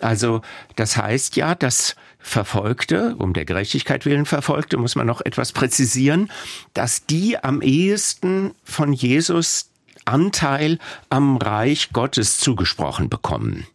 Also 0.00 0.42
das 0.76 0.96
heißt 0.96 1.34
ja, 1.36 1.54
dass 1.54 1.96
Verfolgte, 2.22 3.16
um 3.18 3.32
der 3.32 3.44
Gerechtigkeit 3.44 4.06
willen 4.06 4.26
Verfolgte, 4.26 4.76
muss 4.76 4.94
man 4.94 5.06
noch 5.06 5.20
etwas 5.20 5.52
präzisieren, 5.52 6.30
dass 6.72 7.04
die 7.04 7.36
am 7.36 7.60
ehesten 7.60 8.52
von 8.64 8.92
Jesus 8.92 9.70
Anteil 10.04 10.78
am 11.10 11.36
Reich 11.36 11.90
Gottes 11.92 12.38
zugesprochen 12.38 13.08
bekommen. 13.08 13.66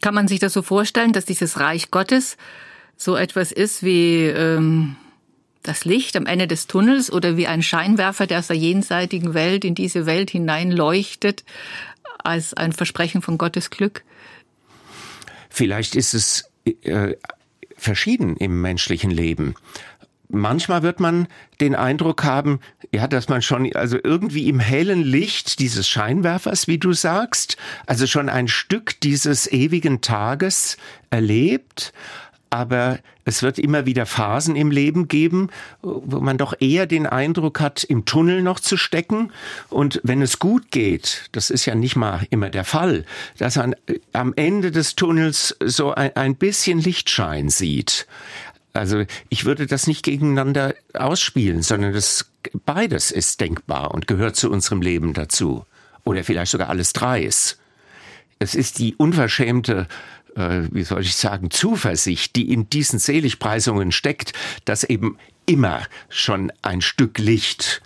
Kann 0.00 0.14
man 0.14 0.28
sich 0.28 0.40
das 0.40 0.52
so 0.52 0.62
vorstellen, 0.62 1.12
dass 1.12 1.24
dieses 1.24 1.60
Reich 1.60 1.90
Gottes 1.90 2.36
so 2.96 3.16
etwas 3.16 3.52
ist 3.52 3.82
wie 3.82 4.24
ähm, 4.24 4.96
das 5.62 5.84
Licht 5.84 6.16
am 6.16 6.26
Ende 6.26 6.46
des 6.46 6.66
Tunnels 6.66 7.12
oder 7.12 7.36
wie 7.36 7.46
ein 7.46 7.62
Scheinwerfer, 7.62 8.26
der 8.26 8.38
aus 8.38 8.46
der 8.48 8.56
jenseitigen 8.56 9.34
Welt 9.34 9.64
in 9.64 9.74
diese 9.74 10.06
Welt 10.06 10.30
hinein 10.30 10.70
leuchtet, 10.70 11.44
als 12.18 12.54
ein 12.54 12.72
Versprechen 12.72 13.22
von 13.22 13.38
Gottes 13.38 13.70
Glück? 13.70 14.04
Vielleicht 15.48 15.94
ist 15.94 16.14
es 16.14 16.50
äh, 16.82 17.14
verschieden 17.86 18.36
im 18.36 18.60
menschlichen 18.60 19.12
Leben. 19.12 19.54
Manchmal 20.28 20.82
wird 20.82 20.98
man 20.98 21.28
den 21.60 21.76
Eindruck 21.76 22.24
haben, 22.24 22.58
ja, 22.92 23.06
dass 23.06 23.28
man 23.28 23.42
schon, 23.42 23.72
also 23.76 23.96
irgendwie 24.02 24.48
im 24.48 24.58
hellen 24.58 25.04
Licht 25.04 25.60
dieses 25.60 25.88
Scheinwerfers, 25.88 26.66
wie 26.66 26.78
du 26.78 26.92
sagst, 26.92 27.56
also 27.86 28.08
schon 28.08 28.28
ein 28.28 28.48
Stück 28.48 29.00
dieses 29.00 29.50
ewigen 29.50 30.00
Tages 30.00 30.78
erlebt 31.10 31.92
aber 32.50 32.98
es 33.24 33.42
wird 33.42 33.58
immer 33.58 33.86
wieder 33.86 34.06
Phasen 34.06 34.56
im 34.56 34.70
Leben 34.70 35.08
geben, 35.08 35.50
wo 35.82 36.20
man 36.20 36.38
doch 36.38 36.54
eher 36.60 36.86
den 36.86 37.06
Eindruck 37.06 37.60
hat, 37.60 37.84
im 37.84 38.04
Tunnel 38.04 38.42
noch 38.42 38.60
zu 38.60 38.76
stecken. 38.76 39.32
Und 39.68 40.00
wenn 40.04 40.22
es 40.22 40.38
gut 40.38 40.70
geht, 40.70 41.28
das 41.32 41.50
ist 41.50 41.66
ja 41.66 41.74
nicht 41.74 41.96
mal 41.96 42.26
immer 42.30 42.50
der 42.50 42.64
Fall, 42.64 43.04
dass 43.38 43.56
man 43.56 43.74
am 44.12 44.32
Ende 44.36 44.70
des 44.70 44.94
Tunnels 44.94 45.56
so 45.64 45.92
ein, 45.92 46.14
ein 46.14 46.36
bisschen 46.36 46.80
Lichtschein 46.80 47.48
sieht. 47.48 48.06
Also 48.72 49.04
ich 49.28 49.44
würde 49.44 49.66
das 49.66 49.86
nicht 49.86 50.04
gegeneinander 50.04 50.74
ausspielen, 50.94 51.62
sondern 51.62 51.92
das 51.92 52.30
beides 52.64 53.10
ist 53.10 53.40
denkbar 53.40 53.92
und 53.92 54.06
gehört 54.06 54.36
zu 54.36 54.50
unserem 54.50 54.82
Leben 54.82 55.14
dazu. 55.14 55.64
Oder 56.04 56.22
vielleicht 56.22 56.52
sogar 56.52 56.68
alles 56.68 56.92
dreis. 56.92 57.58
Es 58.38 58.54
ist 58.54 58.78
die 58.78 58.94
unverschämte 58.94 59.88
äh, 60.36 60.68
wie 60.70 60.84
soll 60.84 61.02
ich 61.02 61.16
sagen, 61.16 61.50
Zuversicht, 61.50 62.36
die 62.36 62.52
in 62.52 62.70
diesen 62.70 62.98
Seligpreisungen 62.98 63.92
steckt, 63.92 64.32
dass 64.64 64.84
eben 64.84 65.18
immer 65.46 65.82
schon 66.08 66.52
ein 66.62 66.82
Stück 66.82 67.18
Licht 67.18 67.82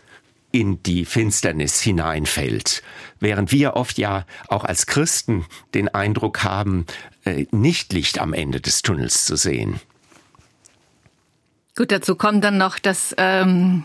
in 0.53 0.83
die 0.83 1.05
Finsternis 1.05 1.81
hineinfällt. 1.81 2.83
Während 3.21 3.53
wir 3.53 3.75
oft 3.75 3.99
ja 3.99 4.27
auch 4.49 4.65
als 4.65 4.87
Christen 4.87 5.47
den 5.75 5.89
Eindruck 5.89 6.43
haben, 6.43 6.87
äh, 7.25 7.47
nicht 7.53 7.93
Licht 7.93 8.19
am 8.19 8.33
Ende 8.33 8.61
des 8.61 8.83
Tunnels 8.83 9.27
zu 9.27 9.37
sehen. 9.37 9.81
Gut, 11.77 11.93
dazu 11.93 12.17
kommt 12.17 12.43
dann 12.43 12.59
noch, 12.59 12.79
dass 12.79 13.15
ähm, 13.17 13.85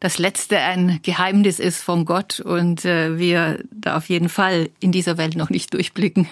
das 0.00 0.18
Letzte 0.18 0.58
ein 0.58 1.00
Geheimnis 1.02 1.58
ist 1.58 1.82
von 1.82 2.06
Gott 2.06 2.40
und 2.40 2.84
äh, 2.84 3.18
wir 3.18 3.62
da 3.70 3.96
auf 3.96 4.08
jeden 4.08 4.28
Fall 4.28 4.70
in 4.80 4.92
dieser 4.92 5.18
Welt 5.18 5.36
noch 5.36 5.50
nicht 5.50 5.72
durchblicken. 5.74 6.26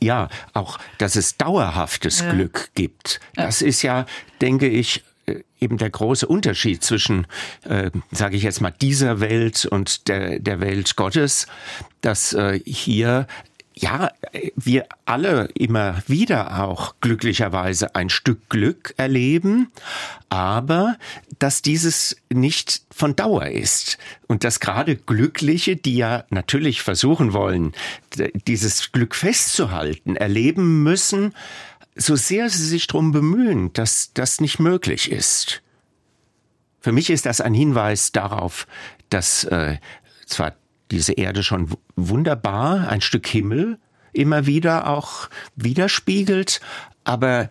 Ja, 0.00 0.28
auch, 0.52 0.78
dass 0.98 1.14
es 1.14 1.36
dauerhaftes 1.36 2.20
ja. 2.20 2.32
Glück 2.32 2.70
gibt. 2.74 3.20
Das 3.36 3.60
ja. 3.60 3.66
ist 3.68 3.82
ja, 3.82 4.06
denke 4.40 4.68
ich, 4.68 5.04
äh, 5.26 5.42
eben 5.60 5.78
der 5.78 5.90
große 5.90 6.26
Unterschied 6.26 6.82
zwischen, 6.82 7.28
äh, 7.62 7.92
sage 8.10 8.36
ich 8.36 8.42
jetzt 8.42 8.60
mal, 8.60 8.72
dieser 8.72 9.20
Welt 9.20 9.64
und 9.64 10.08
der, 10.08 10.40
der 10.40 10.60
Welt 10.60 10.96
Gottes, 10.96 11.46
dass 12.00 12.32
äh, 12.32 12.58
hier 12.64 13.28
ja, 13.74 14.10
wir 14.54 14.86
alle 15.06 15.48
immer 15.54 16.02
wieder 16.06 16.62
auch 16.62 16.94
glücklicherweise 17.00 17.94
ein 17.94 18.10
Stück 18.10 18.48
Glück 18.48 18.94
erleben, 18.96 19.72
aber 20.28 20.96
dass 21.38 21.62
dieses 21.62 22.16
nicht 22.30 22.82
von 22.90 23.16
Dauer 23.16 23.46
ist 23.46 23.98
und 24.26 24.44
dass 24.44 24.60
gerade 24.60 24.96
Glückliche, 24.96 25.76
die 25.76 25.96
ja 25.96 26.24
natürlich 26.30 26.82
versuchen 26.82 27.32
wollen, 27.32 27.72
dieses 28.46 28.92
Glück 28.92 29.14
festzuhalten, 29.14 30.16
erleben 30.16 30.82
müssen, 30.82 31.34
so 31.94 32.16
sehr 32.16 32.48
sie 32.48 32.66
sich 32.66 32.86
darum 32.86 33.12
bemühen, 33.12 33.72
dass 33.72 34.12
das 34.14 34.40
nicht 34.40 34.58
möglich 34.58 35.10
ist. 35.10 35.62
Für 36.80 36.92
mich 36.92 37.10
ist 37.10 37.26
das 37.26 37.40
ein 37.40 37.54
Hinweis 37.54 38.12
darauf, 38.12 38.66
dass 39.08 39.44
äh, 39.44 39.78
zwar 40.26 40.54
diese 40.92 41.14
Erde 41.14 41.42
schon 41.42 41.68
wunderbar, 41.96 42.88
ein 42.88 43.00
Stück 43.00 43.26
Himmel, 43.26 43.78
immer 44.12 44.46
wieder 44.46 44.88
auch 44.88 45.28
widerspiegelt, 45.56 46.60
aber 47.04 47.50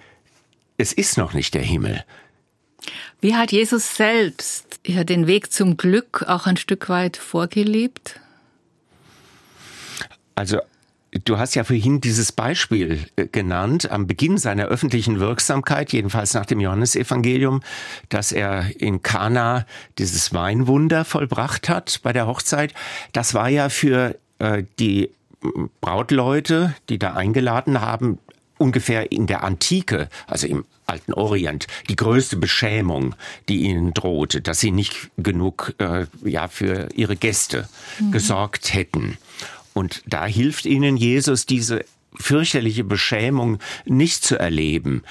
es 0.77 0.93
ist 0.93 1.17
noch 1.17 1.33
nicht 1.33 1.53
der 1.53 1.63
Himmel. 1.63 2.03
Wie 3.19 3.36
hat 3.36 3.51
Jesus 3.51 3.95
selbst 3.95 4.79
ja, 4.86 5.03
den 5.03 5.27
Weg 5.27 5.51
zum 5.51 5.77
Glück 5.77 6.24
auch 6.27 6.48
ein 6.48 6.57
Stück 6.57 6.89
weit 6.89 7.17
vorgelebt? 7.17 8.19
Also 10.36 10.60
Du 11.25 11.37
hast 11.37 11.55
ja 11.55 11.65
vorhin 11.65 11.99
dieses 11.99 12.31
Beispiel 12.31 13.05
äh, 13.17 13.27
genannt 13.27 13.91
am 13.91 14.07
Beginn 14.07 14.37
seiner 14.37 14.65
öffentlichen 14.65 15.19
Wirksamkeit, 15.19 15.91
jedenfalls 15.91 16.33
nach 16.33 16.45
dem 16.45 16.61
Johannesevangelium, 16.61 17.61
dass 18.07 18.31
er 18.31 18.65
in 18.79 19.01
Kana 19.01 19.65
dieses 19.97 20.33
Weinwunder 20.33 21.03
vollbracht 21.03 21.67
hat 21.67 21.99
bei 22.03 22.13
der 22.13 22.27
Hochzeit. 22.27 22.73
Das 23.11 23.33
war 23.33 23.49
ja 23.49 23.67
für 23.67 24.15
äh, 24.39 24.63
die 24.79 25.09
Brautleute, 25.81 26.75
die 26.87 26.97
da 26.97 27.13
eingeladen 27.13 27.81
haben, 27.81 28.19
ungefähr 28.57 29.11
in 29.11 29.27
der 29.27 29.43
Antike, 29.43 30.07
also 30.27 30.47
im 30.47 30.65
alten 30.85 31.13
Orient, 31.13 31.67
die 31.89 31.95
größte 31.95 32.37
Beschämung, 32.37 33.15
die 33.49 33.63
ihnen 33.63 33.93
drohte, 33.93 34.41
dass 34.41 34.59
sie 34.59 34.71
nicht 34.71 35.09
genug 35.17 35.73
äh, 35.79 36.05
ja 36.23 36.47
für 36.47 36.89
ihre 36.93 37.15
Gäste 37.15 37.67
mhm. 37.99 38.11
gesorgt 38.11 38.73
hätten. 38.73 39.17
Und 39.73 40.03
da 40.05 40.25
hilft 40.25 40.65
ihnen 40.65 40.97
Jesus, 40.97 41.45
diese 41.45 41.85
fürchterliche 42.15 42.83
Beschämung 42.83 43.59
nicht 43.85 44.23
zu 44.23 44.37
erleben. 44.37 45.03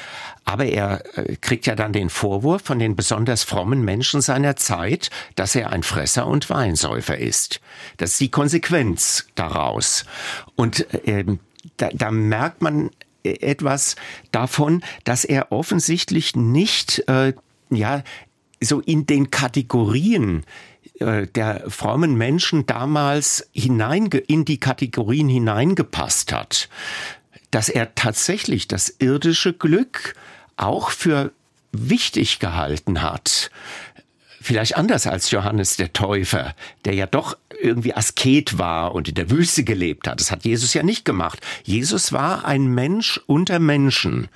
Aber 0.45 0.67
er 0.67 1.03
äh, 1.17 1.37
kriegt 1.37 1.67
ja 1.67 1.75
dann 1.75 1.93
den 1.93 2.11
Vorwurf 2.11 2.63
von 2.63 2.79
den 2.79 2.95
besonders 2.95 3.43
frommen 3.43 3.85
Menschen 3.85 4.21
seiner 4.21 4.57
Zeit, 4.57 5.11
dass 5.35 5.55
er 5.55 5.71
ein 5.71 5.83
Fresser 5.83 6.27
und 6.27 6.51
Weinsäufer 6.51 7.17
ist. 7.17 7.61
Das 7.97 8.13
ist 8.13 8.21
die 8.21 8.31
Konsequenz 8.31 9.27
daraus. 9.35 10.05
Und 10.57 10.93
äh, 11.07 11.25
da, 11.79 11.89
da 11.93 12.11
merkt 12.11 12.61
man 12.63 12.91
etwas 13.23 13.97
davon, 14.33 14.83
dass 15.05 15.25
er 15.25 15.53
offensichtlich 15.53 16.37
nicht, 16.37 17.05
äh, 17.09 17.35
ja, 17.71 18.03
so 18.63 18.81
in 18.81 19.07
den 19.07 19.31
Kategorien 19.31 20.45
äh, 21.01 21.27
der 21.27 21.65
frommen 21.69 22.15
Menschen 22.15 22.67
damals 22.67 23.49
hinein, 23.53 24.07
in 24.27 24.45
die 24.45 24.61
Kategorien 24.61 25.29
hineingepasst 25.29 26.33
hat, 26.33 26.69
dass 27.51 27.69
er 27.69 27.95
tatsächlich 27.95 28.69
das 28.69 28.95
irdische 28.99 29.53
Glück 29.53 30.15
auch 30.57 30.91
für 30.91 31.33
wichtig 31.73 32.39
gehalten 32.39 33.03
hat. 33.03 33.51
Vielleicht 34.43 34.77
anders 34.77 35.07
als 35.07 35.31
Johannes 35.31 35.77
der 35.77 35.93
Täufer, 35.93 36.55
der 36.85 36.95
ja 36.95 37.07
doch 37.07 37.37
irgendwie 37.61 37.95
Asket 37.95 38.59
war 38.59 38.95
und 38.95 39.09
in 39.09 39.15
der 39.15 39.31
Wüste 39.31 39.65
gelebt 39.65 40.09
hat. 40.09 40.21
Das 40.21 40.31
hat 40.31 40.45
Jesus 40.45 40.75
ja 40.75 40.83
nicht 40.83 41.05
gemacht. 41.05 41.41
Jesus 41.63 42.13
war 42.13 42.45
ein 42.45 42.67
Mensch 42.67 43.21
unter 43.27 43.59
Menschen. 43.59 44.29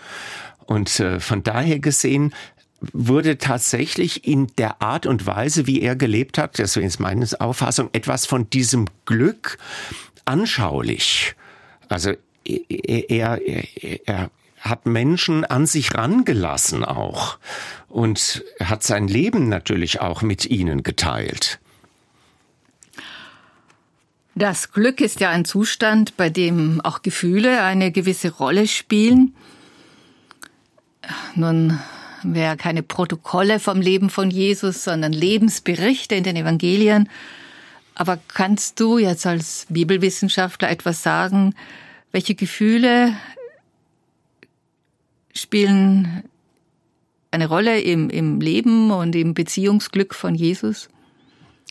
Und 0.66 1.00
äh, 1.00 1.20
von 1.20 1.42
daher 1.42 1.78
gesehen 1.78 2.34
wurde 2.92 3.38
tatsächlich 3.38 4.26
in 4.26 4.48
der 4.58 4.82
Art 4.82 5.06
und 5.06 5.26
Weise, 5.26 5.66
wie 5.66 5.80
er 5.80 5.96
gelebt 5.96 6.38
hat, 6.38 6.58
deswegen 6.58 6.86
ist 6.86 7.00
meine 7.00 7.26
Auffassung, 7.38 7.90
etwas 7.92 8.26
von 8.26 8.48
diesem 8.50 8.86
Glück 9.06 9.58
anschaulich. 10.24 11.34
Also 11.88 12.12
er, 12.44 13.10
er, 13.10 13.38
er 14.06 14.30
hat 14.60 14.86
Menschen 14.86 15.44
an 15.44 15.66
sich 15.66 15.94
rangelassen 15.94 16.84
auch 16.84 17.38
und 17.88 18.44
hat 18.60 18.82
sein 18.82 19.08
Leben 19.08 19.48
natürlich 19.48 20.00
auch 20.00 20.22
mit 20.22 20.46
ihnen 20.46 20.82
geteilt. 20.82 21.60
Das 24.34 24.72
Glück 24.72 25.00
ist 25.00 25.20
ja 25.20 25.30
ein 25.30 25.44
Zustand, 25.44 26.16
bei 26.16 26.28
dem 26.28 26.80
auch 26.80 27.02
Gefühle 27.02 27.62
eine 27.62 27.92
gewisse 27.92 28.30
Rolle 28.32 28.66
spielen. 28.66 29.34
Nun 31.36 31.78
wir 32.24 32.56
keine 32.56 32.82
Protokolle 32.82 33.60
vom 33.60 33.80
Leben 33.80 34.10
von 34.10 34.30
Jesus, 34.30 34.84
sondern 34.84 35.12
Lebensberichte 35.12 36.14
in 36.14 36.24
den 36.24 36.36
Evangelien. 36.36 37.08
Aber 37.94 38.18
kannst 38.28 38.80
du 38.80 38.98
jetzt 38.98 39.26
als 39.26 39.66
Bibelwissenschaftler 39.68 40.70
etwas 40.70 41.02
sagen, 41.02 41.54
welche 42.12 42.34
Gefühle 42.34 43.14
spielen 45.32 46.24
eine 47.30 47.48
Rolle 47.48 47.80
im, 47.80 48.10
im 48.10 48.40
Leben 48.40 48.90
und 48.90 49.14
im 49.14 49.34
Beziehungsglück 49.34 50.14
von 50.14 50.34
Jesus? 50.34 50.88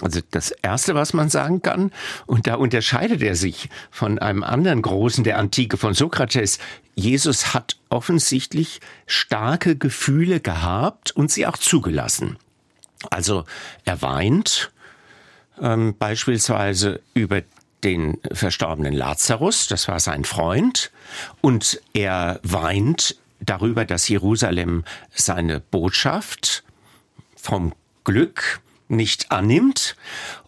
Also 0.01 0.21
das 0.31 0.51
Erste, 0.51 0.95
was 0.95 1.13
man 1.13 1.29
sagen 1.29 1.61
kann, 1.61 1.91
und 2.25 2.47
da 2.47 2.55
unterscheidet 2.55 3.21
er 3.21 3.35
sich 3.35 3.69
von 3.91 4.17
einem 4.17 4.43
anderen 4.43 4.81
Großen 4.81 5.23
der 5.23 5.37
Antike, 5.37 5.77
von 5.77 5.93
Sokrates, 5.93 6.57
Jesus 6.95 7.53
hat 7.53 7.77
offensichtlich 7.89 8.81
starke 9.05 9.75
Gefühle 9.75 10.39
gehabt 10.39 11.11
und 11.11 11.31
sie 11.31 11.45
auch 11.45 11.57
zugelassen. 11.57 12.37
Also 13.11 13.45
er 13.85 14.01
weint 14.01 14.71
ähm, 15.61 15.95
beispielsweise 15.97 17.01
über 17.13 17.41
den 17.83 18.17
verstorbenen 18.31 18.93
Lazarus, 18.93 19.67
das 19.67 19.87
war 19.87 19.99
sein 19.99 20.23
Freund, 20.23 20.91
und 21.41 21.81
er 21.93 22.39
weint 22.43 23.17
darüber, 23.41 23.85
dass 23.85 24.07
Jerusalem 24.07 24.85
seine 25.13 25.59
Botschaft 25.59 26.63
vom 27.35 27.73
Glück 28.05 28.61
nicht 28.87 29.31
annimmt 29.31 29.95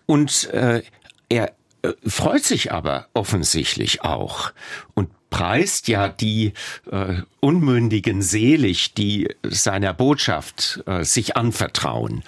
und 0.05 0.49
äh, 0.51 0.83
er 1.29 1.53
äh, 1.81 1.93
freut 2.07 2.43
sich 2.43 2.71
aber 2.71 3.07
offensichtlich 3.13 4.01
auch 4.03 4.51
und 4.93 5.09
preist 5.29 5.87
ja 5.87 6.07
die 6.07 6.53
äh, 6.91 7.21
Unmündigen 7.41 8.21
selig, 8.21 8.93
die 8.93 9.27
seiner 9.43 9.93
Botschaft 9.93 10.81
äh, 10.85 11.03
sich 11.03 11.35
anvertrauen. 11.35 12.23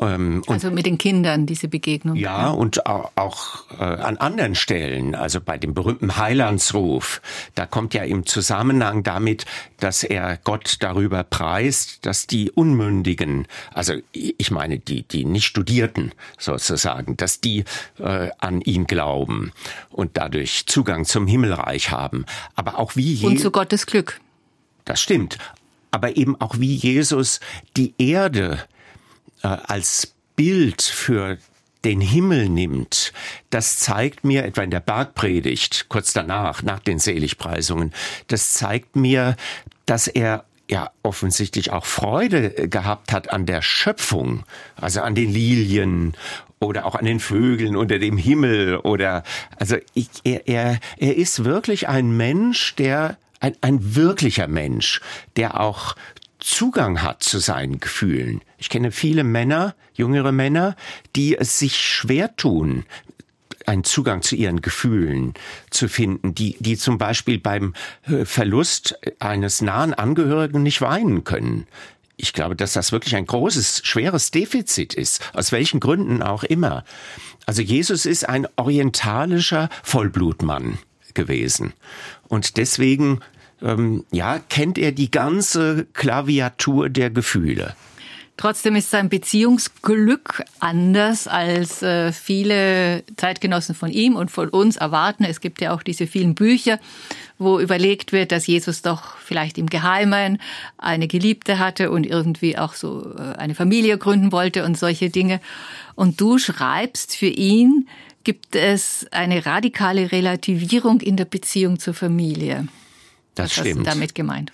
Ähm, 0.00 0.42
also 0.46 0.70
mit 0.70 0.86
den 0.86 0.98
Kindern 0.98 1.46
diese 1.46 1.68
Begegnung. 1.68 2.16
Ja, 2.16 2.50
und 2.50 2.86
auch, 2.86 3.12
auch 3.16 3.64
äh, 3.78 3.84
an 3.84 4.18
anderen 4.18 4.54
Stellen, 4.54 5.14
also 5.14 5.40
bei 5.40 5.56
dem 5.56 5.74
berühmten 5.74 6.16
Heilandsruf, 6.16 7.22
da 7.54 7.66
kommt 7.66 7.94
ja 7.94 8.02
im 8.02 8.26
Zusammenhang 8.26 9.02
damit, 9.02 9.46
dass 9.78 10.04
er 10.04 10.38
Gott 10.44 10.76
darüber 10.80 11.22
preist, 11.22 12.04
dass 12.04 12.26
die 12.26 12.50
Unmündigen, 12.50 13.46
also 13.72 13.94
ich 14.12 14.50
meine 14.50 14.78
die, 14.78 15.02
die 15.02 15.24
nicht 15.24 15.46
Studierten 15.46 16.12
sozusagen, 16.38 17.16
dass 17.16 17.40
die 17.40 17.64
äh, 17.98 18.30
an 18.38 18.60
ihn 18.60 18.86
glauben 18.86 19.52
und 19.90 20.16
dadurch 20.18 20.66
Zugang 20.66 21.04
zum 21.04 21.26
Himmelreich 21.26 21.90
haben. 21.90 22.26
Aber 22.54 22.78
auch 22.78 22.96
wie 22.96 23.24
und 23.24 23.40
zu 23.40 23.50
Gottes 23.50 23.86
Glück. 23.86 24.20
Das 24.84 25.00
stimmt. 25.00 25.38
Aber 25.90 26.16
eben 26.16 26.38
auch 26.40 26.58
wie 26.58 26.74
Jesus 26.74 27.40
die 27.76 27.94
Erde 27.98 28.58
äh, 29.42 29.48
als 29.48 30.14
Bild 30.36 30.82
für 30.82 31.38
den 31.84 32.00
Himmel 32.00 32.48
nimmt, 32.48 33.12
das 33.50 33.76
zeigt 33.76 34.24
mir 34.24 34.44
etwa 34.44 34.62
in 34.62 34.70
der 34.70 34.80
Bergpredigt 34.80 35.86
kurz 35.88 36.12
danach, 36.12 36.62
nach 36.62 36.80
den 36.80 36.98
Seligpreisungen, 36.98 37.92
das 38.26 38.52
zeigt 38.52 38.96
mir, 38.96 39.36
dass 39.86 40.08
er 40.08 40.44
ja 40.68 40.90
offensichtlich 41.02 41.70
auch 41.70 41.84
Freude 41.84 42.68
gehabt 42.68 43.12
hat 43.12 43.30
an 43.30 43.46
der 43.46 43.62
Schöpfung, 43.62 44.42
also 44.74 45.00
an 45.00 45.14
den 45.14 45.32
Lilien 45.32 46.14
oder 46.58 46.86
auch 46.86 46.96
an 46.96 47.04
den 47.04 47.20
Vögeln 47.20 47.76
unter 47.76 47.98
dem 47.98 48.16
Himmel 48.16 48.78
oder 48.78 49.22
also 49.58 49.76
ich, 49.94 50.08
er, 50.24 50.48
er, 50.48 50.80
er 50.96 51.16
ist 51.16 51.44
wirklich 51.44 51.88
ein 51.88 52.16
Mensch, 52.16 52.74
der 52.76 53.16
ein, 53.38 53.54
ein 53.60 53.94
wirklicher 53.94 54.48
Mensch, 54.48 55.00
der 55.36 55.60
auch 55.60 55.94
Zugang 56.46 57.02
hat 57.02 57.24
zu 57.24 57.40
seinen 57.40 57.80
Gefühlen. 57.80 58.40
Ich 58.56 58.70
kenne 58.70 58.92
viele 58.92 59.24
Männer, 59.24 59.74
jüngere 59.94 60.30
Männer, 60.30 60.76
die 61.16 61.36
es 61.36 61.58
sich 61.58 61.76
schwer 61.76 62.36
tun, 62.36 62.84
einen 63.66 63.82
Zugang 63.82 64.22
zu 64.22 64.36
ihren 64.36 64.62
Gefühlen 64.62 65.34
zu 65.70 65.88
finden, 65.88 66.36
die, 66.36 66.56
die 66.60 66.76
zum 66.76 66.98
Beispiel 66.98 67.40
beim 67.40 67.74
äh, 68.06 68.24
Verlust 68.24 68.96
eines 69.18 69.60
nahen 69.60 69.92
Angehörigen 69.92 70.62
nicht 70.62 70.80
weinen 70.80 71.24
können. 71.24 71.66
Ich 72.16 72.32
glaube, 72.32 72.54
dass 72.54 72.74
das 72.74 72.92
wirklich 72.92 73.16
ein 73.16 73.26
großes, 73.26 73.80
schweres 73.84 74.30
Defizit 74.30 74.94
ist, 74.94 75.20
aus 75.34 75.50
welchen 75.50 75.80
Gründen 75.80 76.22
auch 76.22 76.44
immer. 76.44 76.84
Also 77.44 77.60
Jesus 77.60 78.06
ist 78.06 78.28
ein 78.28 78.46
orientalischer 78.54 79.68
Vollblutmann 79.82 80.78
gewesen. 81.12 81.72
Und 82.28 82.56
deswegen, 82.56 83.20
ähm, 83.62 84.04
ja, 84.10 84.38
kennt 84.38 84.78
er 84.78 84.92
die 84.92 85.10
ganze 85.10 85.86
Klaviatur 85.92 86.88
der 86.88 87.10
Gefühle. 87.10 87.74
Trotzdem 88.36 88.76
ist 88.76 88.90
sein 88.90 89.08
Beziehungsglück 89.08 90.44
anders 90.60 91.26
als 91.26 91.82
äh, 91.82 92.12
viele 92.12 93.02
Zeitgenossen 93.16 93.74
von 93.74 93.90
ihm 93.90 94.14
und 94.14 94.30
von 94.30 94.50
uns 94.50 94.76
erwarten. 94.76 95.24
Es 95.24 95.40
gibt 95.40 95.62
ja 95.62 95.72
auch 95.72 95.82
diese 95.82 96.06
vielen 96.06 96.34
Bücher, 96.34 96.78
wo 97.38 97.58
überlegt 97.58 98.12
wird, 98.12 98.32
dass 98.32 98.46
Jesus 98.46 98.82
doch 98.82 99.16
vielleicht 99.16 99.56
im 99.56 99.68
Geheimen 99.68 100.38
eine 100.76 101.08
Geliebte 101.08 101.58
hatte 101.58 101.90
und 101.90 102.04
irgendwie 102.04 102.58
auch 102.58 102.74
so 102.74 103.14
äh, 103.16 103.36
eine 103.38 103.54
Familie 103.54 103.96
gründen 103.96 104.32
wollte 104.32 104.66
und 104.66 104.76
solche 104.76 105.08
Dinge. 105.08 105.40
Und 105.94 106.20
du 106.20 106.36
schreibst 106.36 107.16
für 107.16 107.26
ihn, 107.26 107.88
gibt 108.22 108.54
es 108.54 109.06
eine 109.12 109.46
radikale 109.46 110.12
Relativierung 110.12 111.00
in 111.00 111.16
der 111.16 111.24
Beziehung 111.24 111.78
zur 111.78 111.94
Familie. 111.94 112.68
Das 113.36 113.50
Was 113.50 113.66
stimmt. 113.66 113.80
ist 113.80 113.86
damit 113.86 114.14
gemeint? 114.14 114.50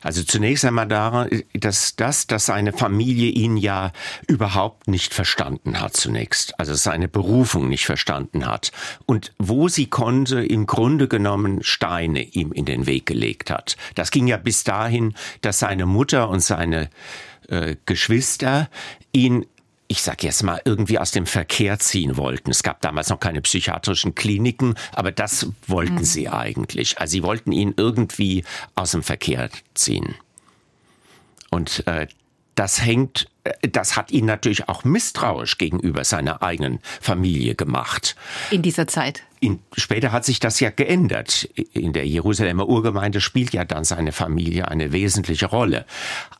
Also 0.00 0.24
zunächst 0.24 0.64
einmal 0.64 0.88
daran, 0.88 1.28
dass 1.52 1.94
das, 1.96 2.26
dass 2.26 2.46
seine 2.46 2.72
Familie 2.72 3.30
ihn 3.30 3.56
ja 3.58 3.92
überhaupt 4.26 4.88
nicht 4.88 5.14
verstanden 5.14 5.80
hat 5.80 5.96
zunächst, 5.96 6.58
also 6.58 6.74
seine 6.74 7.08
Berufung 7.08 7.68
nicht 7.68 7.84
verstanden 7.84 8.46
hat 8.46 8.72
und 9.04 9.32
wo 9.38 9.68
sie 9.68 9.86
konnte, 9.86 10.44
im 10.44 10.66
Grunde 10.66 11.08
genommen 11.08 11.62
Steine 11.62 12.22
ihm 12.22 12.52
in 12.52 12.64
den 12.64 12.86
Weg 12.86 13.06
gelegt 13.06 13.50
hat. 13.50 13.76
Das 13.94 14.10
ging 14.10 14.26
ja 14.26 14.38
bis 14.38 14.64
dahin, 14.64 15.14
dass 15.42 15.58
seine 15.60 15.84
Mutter 15.84 16.30
und 16.30 16.40
seine 16.40 16.88
äh, 17.48 17.76
Geschwister 17.84 18.70
ihn 19.12 19.44
ich 19.92 20.02
sag 20.02 20.22
jetzt 20.22 20.42
mal, 20.42 20.58
irgendwie 20.64 20.98
aus 20.98 21.10
dem 21.10 21.26
Verkehr 21.26 21.78
ziehen 21.78 22.16
wollten. 22.16 22.50
Es 22.50 22.62
gab 22.62 22.80
damals 22.80 23.10
noch 23.10 23.20
keine 23.20 23.42
psychiatrischen 23.42 24.14
Kliniken, 24.14 24.74
aber 24.94 25.12
das 25.12 25.48
wollten 25.66 25.96
mhm. 25.96 26.04
sie 26.04 26.30
eigentlich. 26.30 26.98
Also 26.98 27.12
sie 27.12 27.22
wollten 27.22 27.52
ihn 27.52 27.74
irgendwie 27.76 28.42
aus 28.74 28.92
dem 28.92 29.02
Verkehr 29.02 29.50
ziehen. 29.74 30.14
Und 31.50 31.86
äh, 31.86 32.06
das 32.54 32.84
hängt, 32.84 33.28
äh, 33.44 33.68
das 33.68 33.96
hat 33.96 34.10
ihn 34.10 34.26
natürlich 34.26 34.68
auch 34.68 34.84
misstrauisch 34.84 35.58
gegenüber 35.58 36.04
seiner 36.04 36.42
eigenen 36.42 36.80
Familie 37.00 37.54
gemacht. 37.54 38.16
In 38.50 38.62
dieser 38.62 38.86
Zeit. 38.86 39.22
In, 39.40 39.58
später 39.76 40.12
hat 40.12 40.24
sich 40.24 40.38
das 40.38 40.60
ja 40.60 40.70
geändert. 40.70 41.48
In 41.72 41.92
der 41.92 42.06
Jerusalemer 42.06 42.68
Urgemeinde 42.68 43.20
spielt 43.20 43.52
ja 43.52 43.64
dann 43.64 43.84
seine 43.84 44.12
Familie 44.12 44.68
eine 44.68 44.92
wesentliche 44.92 45.46
Rolle. 45.46 45.84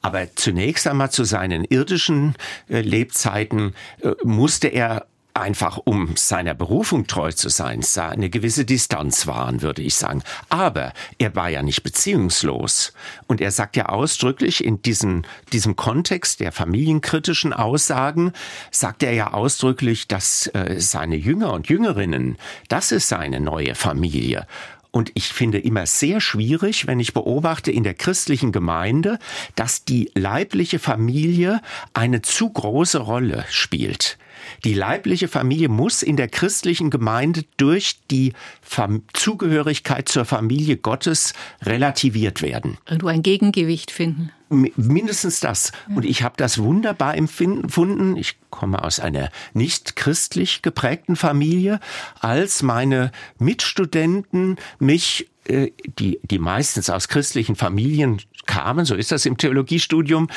Aber 0.03 0.35
zunächst 0.37 0.87
einmal 0.87 1.11
zu 1.11 1.25
seinen 1.25 1.64
irdischen 1.64 2.35
äh, 2.68 2.81
Lebzeiten 2.81 3.75
äh, 4.03 4.12
musste 4.22 4.68
er 4.68 5.07
einfach 5.35 5.79
um 5.85 6.16
seiner 6.16 6.55
Berufung 6.55 7.07
treu 7.07 7.33
zu 7.33 7.49
sein, 7.49 7.83
eine 7.97 8.31
gewisse 8.31 8.64
Distanz 8.64 9.27
wahren, 9.27 9.62
würde 9.62 9.83
ich 9.83 9.95
sagen. 9.95 10.23
Aber 10.49 10.92
er 11.18 11.35
war 11.35 11.49
ja 11.49 11.62
nicht 11.62 11.83
beziehungslos. 11.83 12.92
Und 13.27 13.40
er 13.40 13.51
sagt 13.51 13.77
ja 13.77 13.87
ausdrücklich 13.87 14.64
in 14.64 14.83
diesem, 14.83 15.23
diesem 15.53 15.77
Kontext 15.77 16.40
der 16.40 16.53
familienkritischen 16.53 17.53
Aussagen, 17.53 18.33
sagt 18.71 19.03
er 19.03 19.12
ja 19.12 19.33
ausdrücklich, 19.33 20.09
dass 20.09 20.49
äh, 20.49 20.77
seine 20.79 21.16
Jünger 21.16 21.53
und 21.53 21.68
Jüngerinnen, 21.68 22.37
das 22.68 22.92
ist 22.92 23.09
seine 23.09 23.40
neue 23.40 23.75
Familie. 23.75 24.47
Und 24.90 25.11
ich 25.14 25.33
finde 25.33 25.59
immer 25.59 25.87
sehr 25.87 26.21
schwierig, 26.21 26.87
wenn 26.87 27.01
ich 27.01 27.14
beobachte 27.14 27.73
in 27.73 27.83
der 27.83 27.95
christlichen 27.95 28.53
Gemeinde, 28.53 29.18
dass 29.55 29.87
die 29.87 30.11
leibliche 30.14 30.79
Familie 30.79 31.62
eine 31.95 32.21
zu 32.21 32.51
große 32.51 32.99
Rolle 32.99 33.47
spielt. 33.49 34.18
Die 34.64 34.74
leibliche 34.74 35.28
Familie 35.28 35.68
muss 35.68 36.02
in 36.02 36.16
der 36.16 36.28
christlichen 36.28 36.90
Gemeinde 36.90 37.44
durch 37.57 38.00
die 38.11 38.33
Fam 38.61 39.02
Zugehörigkeit 39.12 40.09
zur 40.09 40.24
Familie 40.24 40.76
Gottes 40.76 41.35
relativiert 41.62 42.42
werden. 42.42 42.78
Du 42.98 43.07
ein 43.07 43.22
Gegengewicht 43.22 43.90
finden. 43.90 44.31
Mindestens 44.48 45.40
das. 45.40 45.72
Und 45.94 46.05
ich 46.05 46.22
habe 46.22 46.35
das 46.37 46.59
wunderbar 46.59 47.16
empfunden. 47.16 48.16
Ich 48.16 48.37
komme 48.50 48.85
aus 48.85 49.00
einer 49.00 49.31
nicht 49.55 49.96
christlich 49.96 50.61
geprägten 50.61 51.16
Familie, 51.16 51.81
als 52.20 52.62
meine 52.62 53.12
Mitstudenten 53.38 54.57
mich 54.78 55.31
äh, 55.44 55.72
die, 55.98 56.20
die 56.22 56.38
meistens 56.38 56.88
aus 56.88 57.09
christlichen 57.09 57.57
Familien 57.57 58.20
kamen, 58.46 58.85
so 58.85 58.94
ist 58.94 59.11
das 59.11 59.26
im 59.26 59.37
Theologiestudium, 59.37 60.28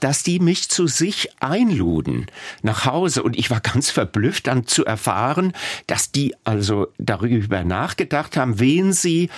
dass 0.00 0.22
die 0.22 0.40
mich 0.40 0.68
zu 0.68 0.86
sich 0.86 1.30
einluden 1.40 2.26
nach 2.62 2.84
Hause. 2.84 3.22
Und 3.22 3.38
ich 3.38 3.50
war 3.50 3.60
ganz 3.60 3.90
verblüfft 3.90 4.46
dann 4.46 4.66
zu 4.66 4.84
erfahren, 4.84 5.52
dass 5.86 6.10
die 6.10 6.34
also 6.44 6.88
darüber 6.98 7.64
nachgedacht 7.64 8.36
haben, 8.36 8.58
wen 8.58 8.92
sie 8.92 9.30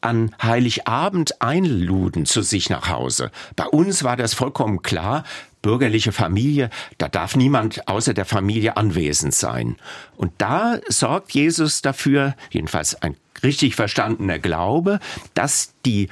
an 0.00 0.34
Heiligabend 0.42 1.40
einluden 1.40 2.26
zu 2.26 2.42
sich 2.42 2.68
nach 2.68 2.90
Hause. 2.90 3.30
Bei 3.56 3.66
uns 3.66 4.04
war 4.04 4.16
das 4.16 4.34
vollkommen 4.34 4.82
klar, 4.82 5.24
bürgerliche 5.62 6.12
Familie, 6.12 6.68
da 6.98 7.08
darf 7.08 7.36
niemand 7.36 7.88
außer 7.88 8.12
der 8.12 8.26
Familie 8.26 8.76
anwesend 8.76 9.34
sein. 9.34 9.76
Und 10.18 10.32
da 10.36 10.78
sorgt 10.88 11.32
Jesus 11.32 11.80
dafür, 11.80 12.36
jedenfalls 12.50 13.00
ein 13.00 13.16
richtig 13.42 13.76
verstandener 13.76 14.38
Glaube, 14.38 15.00
dass 15.32 15.72
die 15.86 16.10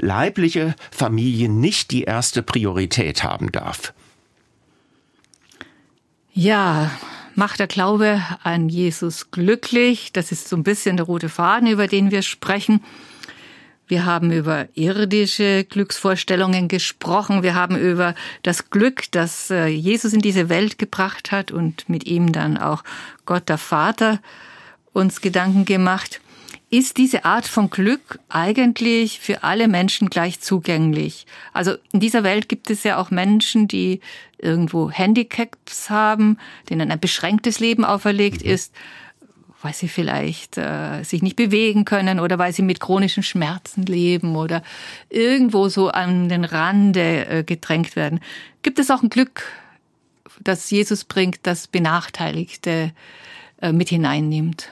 leibliche 0.00 0.74
Familie 0.90 1.48
nicht 1.48 1.90
die 1.90 2.04
erste 2.04 2.42
Priorität 2.42 3.24
haben 3.24 3.52
darf. 3.52 3.92
Ja, 6.32 6.90
macht 7.34 7.60
der 7.60 7.66
Glaube 7.66 8.20
an 8.42 8.68
Jesus 8.68 9.30
glücklich. 9.30 10.12
Das 10.12 10.32
ist 10.32 10.48
so 10.48 10.56
ein 10.56 10.64
bisschen 10.64 10.96
der 10.96 11.06
rote 11.06 11.28
Faden, 11.28 11.68
über 11.68 11.86
den 11.86 12.10
wir 12.10 12.22
sprechen. 12.22 12.82
Wir 13.86 14.06
haben 14.06 14.32
über 14.32 14.66
irdische 14.74 15.64
Glücksvorstellungen 15.64 16.68
gesprochen. 16.68 17.42
Wir 17.42 17.54
haben 17.54 17.76
über 17.76 18.14
das 18.42 18.70
Glück, 18.70 19.04
das 19.10 19.50
äh, 19.50 19.66
Jesus 19.66 20.14
in 20.14 20.20
diese 20.20 20.48
Welt 20.48 20.78
gebracht 20.78 21.32
hat 21.32 21.52
und 21.52 21.88
mit 21.88 22.06
ihm 22.06 22.32
dann 22.32 22.56
auch 22.56 22.82
Gott 23.26 23.48
der 23.48 23.58
Vater 23.58 24.20
uns 24.94 25.20
Gedanken 25.20 25.66
gemacht 25.66 26.20
ist 26.78 26.96
diese 26.96 27.24
Art 27.24 27.46
von 27.46 27.70
Glück 27.70 28.18
eigentlich 28.28 29.20
für 29.20 29.44
alle 29.44 29.68
Menschen 29.68 30.10
gleich 30.10 30.40
zugänglich. 30.40 31.26
Also 31.52 31.74
in 31.92 32.00
dieser 32.00 32.24
Welt 32.24 32.48
gibt 32.48 32.68
es 32.68 32.82
ja 32.82 32.98
auch 32.98 33.10
Menschen, 33.10 33.68
die 33.68 34.00
irgendwo 34.38 34.90
Handicaps 34.90 35.88
haben, 35.88 36.36
denen 36.68 36.90
ein 36.90 36.98
beschränktes 36.98 37.60
Leben 37.60 37.84
auferlegt 37.84 38.44
mhm. 38.44 38.50
ist, 38.50 38.74
weil 39.62 39.72
sie 39.72 39.88
vielleicht 39.88 40.58
äh, 40.58 41.04
sich 41.04 41.22
nicht 41.22 41.36
bewegen 41.36 41.84
können 41.84 42.18
oder 42.18 42.38
weil 42.38 42.52
sie 42.52 42.62
mit 42.62 42.80
chronischen 42.80 43.22
Schmerzen 43.22 43.84
leben 43.84 44.34
oder 44.34 44.62
irgendwo 45.10 45.68
so 45.68 45.90
an 45.90 46.28
den 46.28 46.44
Rande 46.44 47.26
äh, 47.26 47.44
gedrängt 47.44 47.94
werden. 47.94 48.20
Gibt 48.62 48.80
es 48.80 48.90
auch 48.90 49.02
ein 49.02 49.10
Glück, 49.10 49.44
das 50.42 50.70
Jesus 50.70 51.04
bringt, 51.04 51.38
das 51.44 51.68
Benachteiligte 51.68 52.92
äh, 53.62 53.72
mit 53.72 53.90
hineinnimmt? 53.90 54.70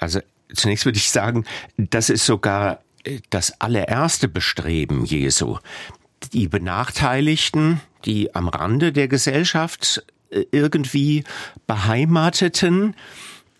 Also 0.00 0.20
zunächst 0.52 0.84
würde 0.84 0.98
ich 0.98 1.10
sagen, 1.10 1.44
das 1.76 2.10
ist 2.10 2.26
sogar 2.26 2.80
äh, 3.04 3.20
das 3.30 3.60
allererste 3.60 4.28
Bestreben 4.28 5.04
Jesu. 5.04 5.58
Die 6.32 6.48
Benachteiligten, 6.48 7.80
die 8.04 8.34
am 8.34 8.48
Rande 8.48 8.92
der 8.92 9.08
Gesellschaft 9.08 10.04
äh, 10.30 10.44
irgendwie 10.50 11.24
beheimateten, 11.66 12.96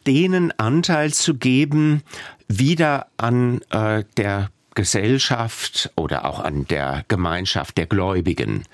denen 0.07 0.59
Anteil 0.59 1.12
zu 1.12 1.35
geben, 1.35 2.03
wieder 2.48 3.07
an 3.16 3.61
äh, 3.70 4.05
der 4.16 4.50
Gesellschaft 4.74 5.90
oder 5.96 6.24
auch 6.24 6.40
an 6.40 6.66
der 6.66 7.05
Gemeinschaft 7.09 7.76
der 7.76 7.87
Gläubigen. 7.87 8.64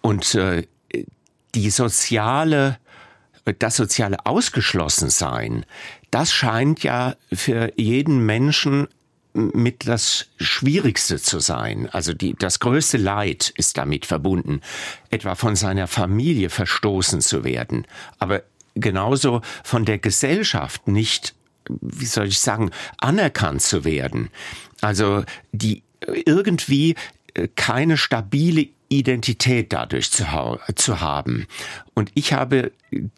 Und 0.00 0.34
äh, 0.34 0.66
die 1.54 1.70
soziale 1.70 2.78
das 3.58 3.76
soziale 3.76 4.26
Ausgeschlossensein, 4.26 5.64
das 6.10 6.32
scheint 6.32 6.82
ja 6.82 7.14
für 7.32 7.72
jeden 7.76 8.24
Menschen 8.24 8.88
mit 9.32 9.86
das 9.86 10.26
Schwierigste 10.40 11.20
zu 11.20 11.38
sein. 11.38 11.88
Also 11.90 12.14
die, 12.14 12.34
das 12.34 12.58
größte 12.58 12.96
Leid 12.96 13.52
ist 13.56 13.78
damit 13.78 14.06
verbunden, 14.06 14.60
etwa 15.10 15.34
von 15.34 15.54
seiner 15.54 15.86
Familie 15.86 16.50
verstoßen 16.50 17.20
zu 17.20 17.44
werden, 17.44 17.86
aber 18.18 18.42
genauso 18.74 19.42
von 19.62 19.84
der 19.84 19.98
Gesellschaft 19.98 20.88
nicht, 20.88 21.34
wie 21.68 22.06
soll 22.06 22.26
ich 22.26 22.40
sagen, 22.40 22.70
anerkannt 22.98 23.62
zu 23.62 23.84
werden. 23.84 24.30
Also 24.80 25.24
die 25.52 25.82
irgendwie 26.26 26.96
äh, 27.34 27.48
keine 27.54 27.96
stabile 27.96 28.68
Identität 28.90 29.72
dadurch 29.72 30.10
zu, 30.10 30.26
zu, 30.74 31.00
haben. 31.00 31.46
Und 31.94 32.10
ich 32.14 32.32
habe 32.32 32.72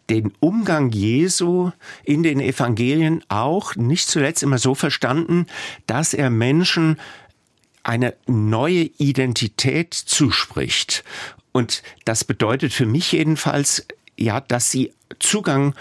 den 0.09 0.31
Umgang 0.39 0.91
Jesu 0.91 1.71
in 2.03 2.23
den 2.23 2.39
Evangelien 2.39 3.23
auch 3.27 3.75
nicht 3.75 4.07
zuletzt 4.07 4.43
immer 4.43 4.59
so 4.59 4.75
verstanden, 4.75 5.47
dass 5.87 6.13
er 6.13 6.29
Menschen 6.29 6.99
eine 7.81 8.15
neue 8.27 8.83
Identität 8.97 9.93
zuspricht. 9.93 11.03
Und 11.51 11.83
das 12.05 12.23
bedeutet 12.23 12.71
für 12.71 12.85
mich 12.85 13.11
jedenfalls, 13.11 13.85
ja, 14.15 14.39
dass 14.41 14.69
sie 14.71 14.93
Zugang, 15.19 15.73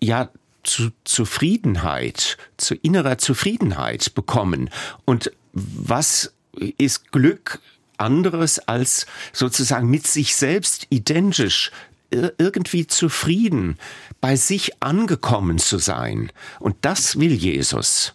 ja, 0.00 0.30
zu 0.62 0.90
Zufriedenheit, 1.04 2.36
zu 2.56 2.74
innerer 2.74 3.18
Zufriedenheit 3.18 4.14
bekommen. 4.14 4.70
Und 5.04 5.32
was 5.52 6.34
ist 6.52 7.12
Glück 7.12 7.60
anderes 8.00 8.58
als 8.58 9.06
sozusagen 9.32 9.88
mit 9.88 10.06
sich 10.06 10.34
selbst 10.36 10.86
identisch 10.90 11.70
irgendwie 12.10 12.86
zufrieden, 12.86 13.78
bei 14.20 14.36
sich 14.36 14.82
angekommen 14.82 15.58
zu 15.58 15.78
sein. 15.78 16.32
Und 16.58 16.76
das 16.80 17.18
will 17.18 17.32
Jesus. 17.32 18.14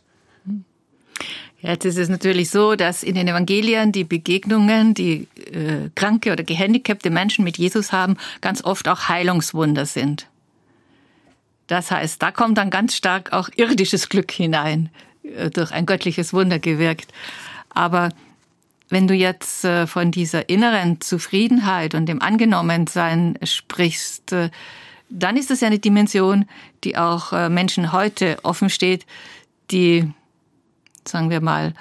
Jetzt 1.61 1.85
ist 1.85 1.97
es 1.97 2.09
natürlich 2.09 2.51
so, 2.51 2.75
dass 2.75 3.01
in 3.01 3.15
den 3.15 3.27
Evangelien 3.27 3.91
die 3.91 4.03
Begegnungen, 4.03 4.93
die 4.93 5.27
äh, 5.51 5.89
kranke 5.95 6.31
oder 6.31 6.43
gehandicapte 6.43 7.09
Menschen 7.09 7.43
mit 7.43 7.57
Jesus 7.57 7.91
haben, 7.91 8.17
ganz 8.41 8.63
oft 8.63 8.87
auch 8.87 9.09
Heilungswunder 9.09 9.87
sind. 9.87 10.27
Das 11.65 11.89
heißt, 11.89 12.21
da 12.21 12.31
kommt 12.31 12.59
dann 12.59 12.69
ganz 12.69 12.95
stark 12.95 13.33
auch 13.33 13.49
irdisches 13.55 14.09
Glück 14.09 14.31
hinein, 14.31 14.89
äh, 15.23 15.49
durch 15.49 15.71
ein 15.71 15.87
göttliches 15.87 16.33
Wunder 16.33 16.59
gewirkt. 16.59 17.11
Aber 17.69 18.09
wenn 18.89 19.07
du 19.07 19.13
jetzt 19.13 19.65
äh, 19.65 19.87
von 19.87 20.11
dieser 20.11 20.49
inneren 20.49 21.01
Zufriedenheit 21.01 21.95
und 21.95 22.05
dem 22.05 22.21
Angenommensein 22.21 23.37
sprichst, 23.43 24.31
äh, 24.31 24.49
dann 25.09 25.37
ist 25.37 25.49
das 25.49 25.61
ja 25.61 25.67
eine 25.67 25.79
Dimension, 25.79 26.45
die 26.83 26.97
auch 26.97 27.33
äh, 27.33 27.49
Menschen 27.49 27.91
heute 27.91 28.37
offen 28.43 28.69
steht, 28.69 29.05
die, 29.71 30.11
sagen 31.07 31.29
wir 31.29 31.41
mal, 31.41 31.73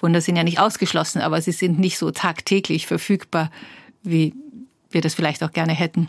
Wunder 0.00 0.20
sind 0.20 0.36
ja 0.36 0.42
nicht 0.42 0.58
ausgeschlossen, 0.58 1.20
aber 1.20 1.40
sie 1.40 1.52
sind 1.52 1.78
nicht 1.78 1.98
so 1.98 2.10
tagtäglich 2.10 2.86
verfügbar, 2.86 3.50
wie 4.02 4.34
wir 4.90 5.00
das 5.00 5.14
vielleicht 5.14 5.42
auch 5.44 5.52
gerne 5.52 5.72
hätten. 5.72 6.08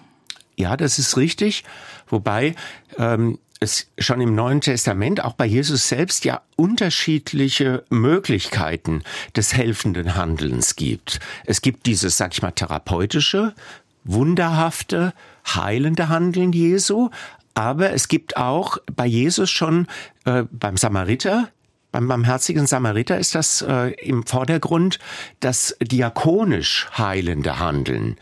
Ja, 0.58 0.78
das 0.78 1.00
ist 1.00 1.16
richtig. 1.18 1.64
Wobei 2.08 2.56
ähm, 2.98 3.40
es 3.64 3.88
schon 3.98 4.22
im 4.22 4.36
Neuen 4.36 4.62
Testament, 4.62 5.24
auch 5.24 5.34
bei 5.34 5.46
Jesus 5.46 5.90
selbst, 5.90 6.26
ja 6.26 6.42
unterschiedliche 6.56 7.84
Möglichkeiten 7.90 9.02
des 9.36 9.54
helfenden 9.54 10.16
Handelns 10.16 10.76
gibt. 10.76 11.20
Es 11.46 11.62
gibt 11.62 11.88
dieses, 11.88 12.18
sag 12.18 12.34
ich 12.34 12.42
mal, 12.42 12.52
therapeutische, 12.52 13.56
wunderhafte, 14.04 15.14
heilende 15.48 16.10
Handeln 16.10 16.54
Jesu, 16.54 17.10
aber 17.56 17.92
es 17.92 18.08
gibt 18.08 18.38
auch 18.38 18.78
bei 18.96 19.06
Jesus 19.06 19.50
schon 19.50 19.88
äh, 20.26 20.44
beim 20.52 20.78
Samariter, 20.78 21.50
beim 21.92 22.08
barmherzigen 22.08 22.66
Samariter 22.66 23.20
ist 23.20 23.36
das 23.36 23.62
äh, 23.62 23.92
im 24.02 24.26
Vordergrund 24.26 24.98
das 25.40 25.78
diakonisch 25.80 26.88
heilende 26.98 27.60
Handeln. 27.60 28.18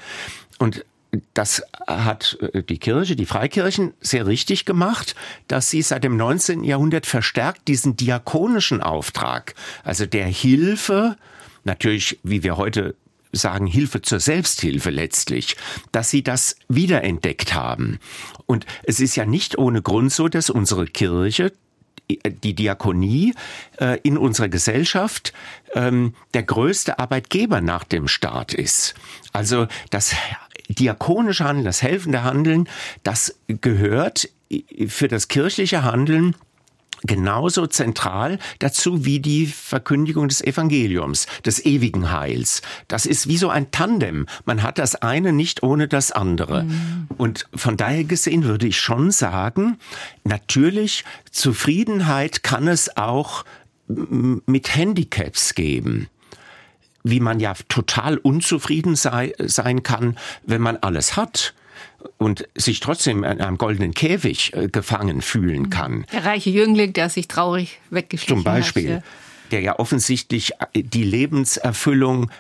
Und 0.60 0.86
das 1.34 1.64
hat 1.88 2.38
äh, 2.54 2.64
die 2.64 2.78
Kirche, 2.78 3.16
die 3.16 3.26
Freikirchen 3.26 3.94
sehr 4.00 4.28
richtig 4.28 4.66
gemacht, 4.66 5.16
dass 5.48 5.70
sie 5.70 5.82
seit 5.82 6.04
dem 6.04 6.18
19. 6.18 6.64
Jahrhundert 6.64 7.06
verstärkt 7.06 7.68
diesen 7.68 7.96
diakonischen 7.96 8.82
Auftrag, 8.82 9.56
also 9.84 10.06
der 10.06 10.28
Hilfe, 10.28 11.18
natürlich, 11.64 12.20
wie 12.24 12.44
wir 12.44 12.58
heute 12.58 12.96
sagen, 13.34 13.66
Hilfe 13.66 14.02
zur 14.02 14.20
Selbsthilfe 14.20 14.90
letztlich, 14.90 15.56
dass 15.92 16.10
sie 16.10 16.22
das 16.22 16.58
wiederentdeckt 16.68 17.54
haben. 17.54 18.00
Und 18.46 18.66
es 18.84 19.00
ist 19.00 19.16
ja 19.16 19.26
nicht 19.26 19.58
ohne 19.58 19.82
Grund 19.82 20.12
so, 20.12 20.28
dass 20.28 20.50
unsere 20.50 20.86
Kirche 20.86 21.54
die 22.26 22.54
Diakonie 22.54 23.34
äh, 23.80 24.00
in 24.04 24.18
unserer 24.18 24.50
Gesellschaft 24.50 25.34
ähm, 25.74 26.14
der 26.34 26.44
größte 26.44 27.00
Arbeitgeber 27.00 27.62
nach 27.62 27.86
dem 27.86 28.10
Staat 28.10 28.54
ist. 28.54 28.96
Also 29.32 29.68
das 29.90 30.14
diakonische 30.68 31.44
Handeln, 31.44 31.66
das 31.66 31.82
helfende 31.82 32.24
Handeln, 32.24 32.68
das 33.04 33.36
gehört 33.48 34.30
für 34.88 35.08
das 35.08 35.28
kirchliche 35.28 35.84
Handeln 35.84 36.36
genauso 37.04 37.68
zentral 37.68 38.38
dazu 38.60 39.06
wie 39.06 39.20
die 39.20 39.48
Verkündigung 39.48 40.28
des 40.28 40.42
Evangeliums, 40.42 41.28
des 41.46 41.66
ewigen 41.66 42.12
Heils. 42.12 42.62
Das 42.88 43.06
ist 43.06 43.28
wie 43.28 43.38
so 43.38 43.50
ein 43.50 43.72
Tandem. 43.72 44.28
Man 44.46 44.62
hat 44.64 44.78
das 44.78 44.96
eine 44.96 45.34
nicht 45.34 45.64
ohne 45.64 45.88
das 45.88 46.12
andere. 46.12 46.64
Mhm. 46.64 47.08
Und 47.18 47.48
von 47.56 47.78
daher 47.78 48.04
gesehen 48.04 48.44
würde 48.44 48.68
ich 48.68 48.80
schon 48.80 49.12
sagen, 49.12 49.78
natürlich 50.24 51.04
Zufriedenheit 51.32 52.44
kann 52.44 52.68
es 52.68 52.96
auch 52.98 53.46
mit 53.88 54.76
Handicaps 54.76 55.54
geben 55.56 56.08
wie 57.04 57.20
man 57.20 57.40
ja 57.40 57.54
total 57.70 58.18
unzufrieden 58.18 58.96
sei, 58.96 59.34
sein 59.40 59.84
kann, 59.84 60.18
wenn 60.44 60.62
man 60.62 60.78
alles 60.78 61.16
hat 61.16 61.54
und 62.18 62.48
sich 62.56 62.80
trotzdem 62.80 63.24
in 63.24 63.42
einem 63.42 63.58
goldenen 63.58 63.94
Käfig 63.94 64.54
äh, 64.54 64.68
gefangen 64.68 65.22
fühlen 65.22 65.70
kann. 65.70 66.06
Der 66.12 66.26
reiche 66.26 66.50
Jüngling, 66.50 66.94
der 66.94 67.10
sich 67.10 67.28
traurig 67.28 67.80
weggeschlichen 67.90 68.38
Zum 68.38 68.44
Beispiel, 68.44 68.98
hat, 68.98 69.04
der 69.52 69.62
ja 69.62 69.80
offensichtlich 69.80 70.54
äh, 70.74 70.84
die 70.84 71.04
Lebenserfüllung 71.04 72.32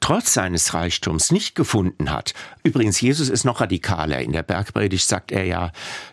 trotz 0.00 0.34
seines 0.34 0.74
Reichtums 0.74 1.32
nicht 1.32 1.54
gefunden 1.54 2.10
hat. 2.10 2.34
Übrigens, 2.62 3.00
Jesus 3.00 3.28
ist 3.28 3.44
noch 3.44 3.60
radikaler. 3.60 4.20
In 4.20 4.32
der 4.32 4.42
Bergpredigt 4.42 5.06
sagt 5.06 5.32
er 5.32 5.44
ja, 5.44 5.72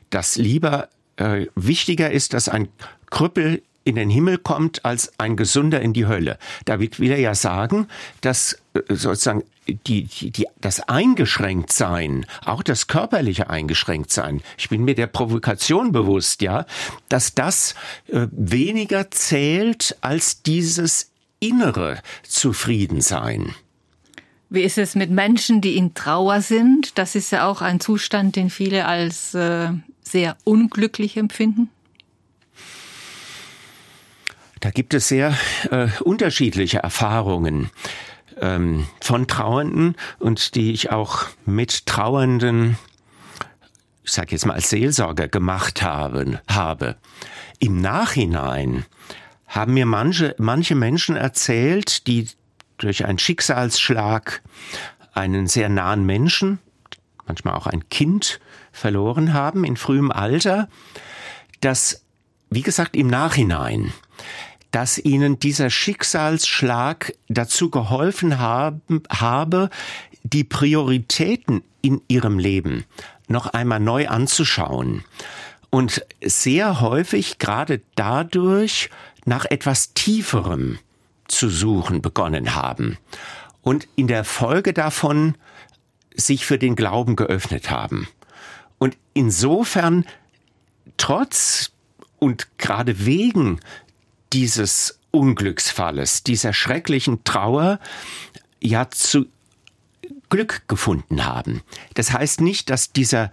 dass 0.10 0.36
lieber 0.36 0.90
äh, 1.18 1.46
wichtiger 1.56 2.12
ist, 2.12 2.34
dass 2.34 2.50
ein 2.50 2.68
Krüppel 3.10 3.62
in 3.86 3.96
den 3.96 4.10
Himmel 4.10 4.38
kommt 4.40 4.84
als 4.84 5.14
ein 5.18 5.38
Gesunder 5.38 5.80
in 5.80 5.94
die 5.94 6.08
Hölle. 6.08 6.38
David 6.66 7.00
will 7.00 7.12
er 7.12 7.20
ja 7.20 7.36
sagen, 7.36 7.88
dass 8.20 8.60
äh, 8.74 8.82
sozusagen 8.90 9.44
die, 9.68 10.04
die, 10.04 10.32
die, 10.32 10.48
das 10.60 10.82
Eingeschränktsein, 10.82 12.26
auch 12.44 12.64
das 12.64 12.88
körperliche 12.88 13.50
Eingeschränktsein, 13.50 14.42
ich 14.58 14.70
bin 14.70 14.84
mir 14.84 14.96
der 14.96 15.08
Provokation 15.08 15.92
bewusst, 15.92 16.42
ja, 16.42 16.66
dass 17.10 17.34
das 17.36 17.76
äh, 18.08 18.28
weniger 18.32 19.10
zählt 19.12 19.96
als 20.02 20.42
dieses 20.42 21.12
innere 21.40 22.02
Zufriedensein. 22.24 23.56
Wie 24.50 24.62
ist 24.62 24.78
es 24.78 24.96
mit 24.96 25.10
Menschen, 25.10 25.62
die 25.62 25.78
in 25.78 25.94
Trauer 25.94 26.42
sind? 26.42 26.98
Das 26.98 27.16
ist 27.16 27.32
ja 27.32 27.48
auch 27.48 27.62
ein 27.62 27.80
Zustand, 27.80 28.36
den 28.36 28.50
viele 28.50 28.86
als 28.86 29.34
äh, 29.34 29.70
sehr 30.02 30.38
unglücklich 30.44 31.18
empfinden. 31.18 31.70
Da 34.66 34.72
gibt 34.72 34.96
es 34.96 35.10
sehr 35.10 35.38
äh, 35.70 35.90
unterschiedliche 36.02 36.80
Erfahrungen 36.80 37.70
ähm, 38.42 38.88
von 39.00 39.28
Trauernden 39.28 39.96
und 40.18 40.56
die 40.56 40.72
ich 40.72 40.90
auch 40.90 41.28
mit 41.46 41.86
Trauernden, 41.86 42.76
ich 44.04 44.12
sage 44.12 44.32
jetzt 44.32 44.48
mal 44.48 44.56
als 44.56 44.72
Seelsorger 44.72 45.28
gemacht 45.28 45.84
habe, 45.84 46.42
habe. 46.50 46.96
Im 47.60 47.80
Nachhinein 47.80 48.86
haben 49.46 49.76
mir 49.76 49.86
manche, 49.86 50.34
manche 50.40 50.74
Menschen 50.74 51.16
erzählt, 51.16 52.08
die 52.08 52.28
durch 52.80 53.06
einen 53.06 53.20
Schicksalsschlag 53.20 54.42
einen 55.14 55.46
sehr 55.46 55.70
nahen 55.70 56.08
Menschen, 56.08 56.58
manchmal 57.28 57.54
auch 57.54 57.68
ein 57.68 57.88
Kind 57.90 58.40
verloren 58.72 59.32
haben 59.32 59.64
in 59.64 59.78
frühem 59.78 60.10
Alter, 60.10 60.70
dass, 61.62 62.04
wie 62.50 62.64
gesagt, 62.64 62.96
im 62.96 63.06
Nachhinein 63.06 63.94
dass 64.76 64.98
ihnen 64.98 65.40
dieser 65.40 65.70
Schicksalsschlag 65.70 67.14
dazu 67.30 67.70
geholfen 67.70 68.40
haben, 68.40 69.04
habe, 69.10 69.70
die 70.24 70.44
Prioritäten 70.44 71.64
in 71.82 72.02
ihrem 72.10 72.40
Leben 72.40 72.84
noch 73.30 73.48
einmal 73.48 73.80
neu 73.80 74.10
anzuschauen. 74.10 75.06
Und 75.70 76.06
sehr 76.22 76.82
häufig 76.82 77.40
gerade 77.40 77.84
dadurch 77.96 78.90
nach 79.24 79.46
etwas 79.46 79.94
Tieferem 79.94 80.78
zu 81.30 81.48
suchen 81.48 82.02
begonnen 82.02 82.54
haben. 82.54 82.98
Und 83.62 83.88
in 83.96 84.08
der 84.08 84.26
Folge 84.26 84.74
davon 84.74 85.38
sich 86.18 86.46
für 86.46 86.58
den 86.58 86.76
Glauben 86.76 87.16
geöffnet 87.16 87.72
haben. 87.72 88.10
Und 88.78 88.98
insofern 89.14 90.04
trotz 90.98 91.72
und 92.20 92.58
gerade 92.58 93.06
wegen 93.06 93.62
dieses 94.36 95.00
Unglücksfalles, 95.12 96.24
dieser 96.24 96.52
schrecklichen 96.52 97.24
Trauer, 97.24 97.80
ja 98.62 98.90
zu 98.90 99.28
Glück 100.30 100.64
gefunden 100.68 101.26
haben. 101.26 101.62
Das 101.94 102.12
heißt 102.12 102.42
nicht, 102.42 102.70
dass 102.70 102.92
dieser 102.92 103.32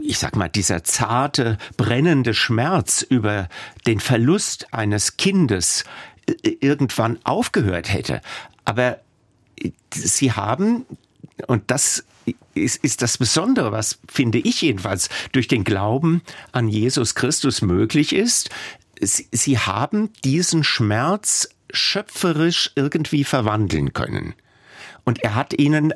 ich 0.00 0.18
sag 0.18 0.36
mal, 0.36 0.48
dieser 0.48 0.84
zarte, 0.84 1.58
brennende 1.76 2.32
Schmerz 2.32 3.02
über 3.02 3.48
den 3.84 3.98
Verlust 3.98 4.72
eines 4.72 5.16
Kindes 5.16 5.82
äh, 6.26 6.56
irgendwann 6.60 7.18
aufgehört 7.24 7.92
hätte. 7.92 8.20
Aber 8.64 9.00
sie 9.92 10.30
haben, 10.30 10.86
und 11.48 11.64
das 11.72 12.04
ist, 12.54 12.84
ist 12.84 13.02
das 13.02 13.18
Besondere, 13.18 13.72
was 13.72 13.98
finde 14.08 14.38
ich 14.38 14.62
jedenfalls 14.62 15.08
durch 15.32 15.48
den 15.48 15.64
Glauben 15.64 16.22
an 16.52 16.68
Jesus 16.68 17.16
Christus 17.16 17.60
möglich 17.60 18.14
ist, 18.14 18.50
sie, 19.00 19.28
sie 19.32 19.58
haben 19.58 20.12
diesen 20.24 20.64
Schmerz 20.64 21.48
schöpferisch 21.70 22.72
irgendwie 22.74 23.24
verwandeln 23.24 23.92
können. 23.92 24.34
Und 25.04 25.22
er 25.22 25.34
hat 25.34 25.58
ihnen 25.58 25.94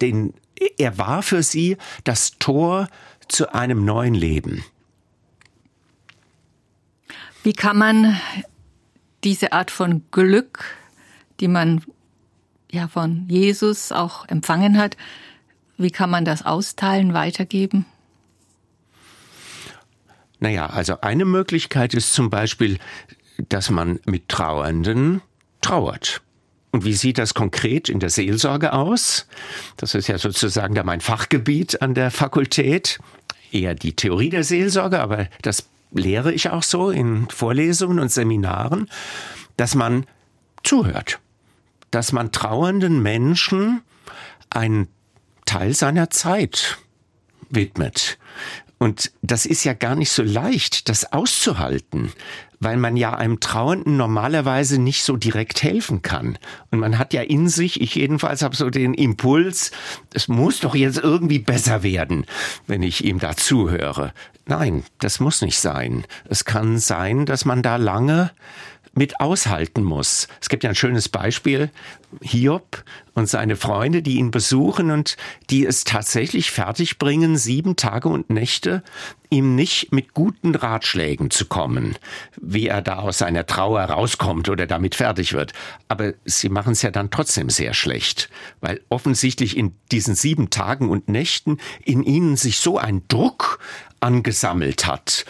den, 0.00 0.34
er 0.76 0.98
war 0.98 1.22
für 1.22 1.42
sie 1.42 1.76
das 2.04 2.38
Tor 2.38 2.88
zu 3.28 3.54
einem 3.54 3.84
neuen 3.84 4.14
Leben. 4.14 4.64
Wie 7.42 7.52
kann 7.52 7.76
man 7.76 8.18
diese 9.22 9.52
Art 9.52 9.70
von 9.70 10.02
Glück, 10.10 10.64
die 11.40 11.48
man 11.48 11.82
ja 12.70 12.88
von 12.88 13.28
Jesus 13.28 13.92
auch 13.92 14.26
empfangen 14.28 14.78
hat, 14.78 14.96
wie 15.76 15.90
kann 15.90 16.10
man 16.10 16.24
das 16.24 16.44
austeilen, 16.44 17.14
weitergeben? 17.14 17.86
Naja, 20.44 20.66
also 20.66 21.00
eine 21.00 21.24
Möglichkeit 21.24 21.94
ist 21.94 22.12
zum 22.12 22.28
Beispiel, 22.28 22.78
dass 23.48 23.70
man 23.70 23.98
mit 24.04 24.28
Trauernden 24.28 25.22
trauert. 25.62 26.20
Und 26.70 26.84
wie 26.84 26.92
sieht 26.92 27.16
das 27.16 27.32
konkret 27.32 27.88
in 27.88 27.98
der 27.98 28.10
Seelsorge 28.10 28.74
aus? 28.74 29.26
Das 29.78 29.94
ist 29.94 30.06
ja 30.06 30.18
sozusagen 30.18 30.74
da 30.74 30.84
mein 30.84 31.00
Fachgebiet 31.00 31.80
an 31.80 31.94
der 31.94 32.10
Fakultät. 32.10 32.98
Eher 33.52 33.74
die 33.74 33.96
Theorie 33.96 34.28
der 34.28 34.44
Seelsorge, 34.44 35.00
aber 35.00 35.28
das 35.40 35.66
lehre 35.92 36.30
ich 36.30 36.50
auch 36.50 36.62
so 36.62 36.90
in 36.90 37.26
Vorlesungen 37.30 37.98
und 37.98 38.12
Seminaren, 38.12 38.90
dass 39.56 39.74
man 39.74 40.04
zuhört, 40.62 41.20
dass 41.90 42.12
man 42.12 42.32
trauernden 42.32 43.02
Menschen 43.02 43.80
einen 44.50 44.88
Teil 45.46 45.72
seiner 45.72 46.10
Zeit 46.10 46.76
widmet. 47.48 48.18
Und 48.84 49.12
das 49.22 49.46
ist 49.46 49.64
ja 49.64 49.72
gar 49.72 49.94
nicht 49.94 50.10
so 50.10 50.22
leicht, 50.22 50.90
das 50.90 51.10
auszuhalten, 51.10 52.12
weil 52.60 52.76
man 52.76 52.98
ja 52.98 53.14
einem 53.14 53.40
Trauernden 53.40 53.96
normalerweise 53.96 54.78
nicht 54.78 55.04
so 55.04 55.16
direkt 55.16 55.62
helfen 55.62 56.02
kann. 56.02 56.36
Und 56.70 56.80
man 56.80 56.98
hat 56.98 57.14
ja 57.14 57.22
in 57.22 57.48
sich, 57.48 57.80
ich 57.80 57.94
jedenfalls 57.94 58.42
habe 58.42 58.54
so 58.54 58.68
den 58.68 58.92
Impuls, 58.92 59.70
es 60.12 60.28
muss 60.28 60.60
doch 60.60 60.74
jetzt 60.74 60.98
irgendwie 60.98 61.38
besser 61.38 61.82
werden, 61.82 62.26
wenn 62.66 62.82
ich 62.82 63.02
ihm 63.02 63.18
da 63.18 63.34
zuhöre. 63.34 64.12
Nein, 64.44 64.84
das 64.98 65.18
muss 65.18 65.40
nicht 65.40 65.58
sein. 65.58 66.04
Es 66.28 66.44
kann 66.44 66.76
sein, 66.76 67.24
dass 67.24 67.46
man 67.46 67.62
da 67.62 67.76
lange 67.76 68.32
mit 68.96 69.20
aushalten 69.20 69.82
muss. 69.82 70.28
Es 70.40 70.48
gibt 70.48 70.64
ja 70.64 70.70
ein 70.70 70.76
schönes 70.76 71.08
Beispiel, 71.08 71.70
Hiob 72.22 72.84
und 73.14 73.28
seine 73.28 73.56
Freunde, 73.56 74.02
die 74.02 74.16
ihn 74.16 74.30
besuchen 74.30 74.90
und 74.90 75.16
die 75.50 75.66
es 75.66 75.84
tatsächlich 75.84 76.50
fertigbringen, 76.50 77.36
sieben 77.36 77.76
Tage 77.76 78.08
und 78.08 78.30
Nächte 78.30 78.82
ihm 79.30 79.56
nicht 79.56 79.92
mit 79.92 80.14
guten 80.14 80.54
Ratschlägen 80.54 81.30
zu 81.30 81.46
kommen, 81.46 81.96
wie 82.40 82.68
er 82.68 82.82
da 82.82 82.98
aus 82.98 83.18
seiner 83.18 83.46
Trauer 83.46 83.82
rauskommt 83.82 84.48
oder 84.48 84.66
damit 84.66 84.94
fertig 84.94 85.32
wird. 85.32 85.52
Aber 85.88 86.14
sie 86.24 86.48
machen 86.48 86.72
es 86.72 86.82
ja 86.82 86.90
dann 86.90 87.10
trotzdem 87.10 87.50
sehr 87.50 87.74
schlecht, 87.74 88.30
weil 88.60 88.80
offensichtlich 88.90 89.56
in 89.56 89.74
diesen 89.90 90.14
sieben 90.14 90.50
Tagen 90.50 90.88
und 90.88 91.08
Nächten 91.08 91.58
in 91.84 92.04
ihnen 92.04 92.36
sich 92.36 92.58
so 92.58 92.78
ein 92.78 93.02
Druck 93.08 93.58
angesammelt 93.98 94.86
hat, 94.86 95.24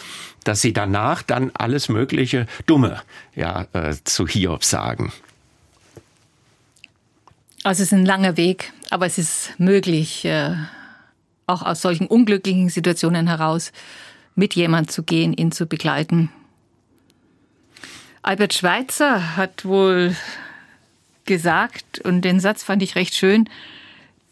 dass 0.45 0.61
sie 0.61 0.73
danach 0.73 1.23
dann 1.23 1.51
alles 1.55 1.89
mögliche 1.89 2.47
Dumme 2.67 3.03
ja, 3.35 3.67
äh, 3.73 3.95
zu 4.05 4.27
Hiob 4.27 4.65
sagen. 4.65 5.13
Also 7.63 7.83
es 7.83 7.89
ist 7.89 7.95
ein 7.95 8.07
langer 8.07 8.37
Weg, 8.37 8.73
aber 8.91 9.07
es 9.07 9.19
ist 9.19 9.59
möglich, 9.59 10.25
äh, 10.27 10.55
auch 11.47 11.63
aus 11.63 11.81
solchen 11.81 12.07
unglücklichen 12.07 12.69
Situationen 12.69 13.27
heraus 13.27 13.73
mit 14.35 14.55
jemand 14.55 14.91
zu 14.91 15.03
gehen, 15.03 15.33
ihn 15.33 15.53
zu 15.53 15.67
begleiten. 15.67 16.31
Albert 18.23 18.55
Schweitzer 18.55 19.37
hat 19.37 19.65
wohl 19.65 20.17
gesagt, 21.25 22.01
und 22.01 22.23
den 22.23 22.41
Satz 22.41 22.63
fand 22.63 22.83
ich 22.83 22.97
recht 22.97 23.15
schön, 23.15 23.49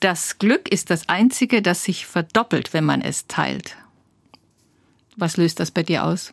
das 0.01 0.38
Glück 0.38 0.68
ist 0.68 0.90
das 0.90 1.09
Einzige, 1.09 1.62
das 1.62 1.85
sich 1.85 2.07
verdoppelt, 2.07 2.72
wenn 2.72 2.85
man 2.85 3.03
es 3.03 3.27
teilt. 3.29 3.77
Was 5.16 5.37
löst 5.37 5.61
das 5.61 5.70
bei 5.70 5.83
dir 5.83 6.05
aus? 6.05 6.33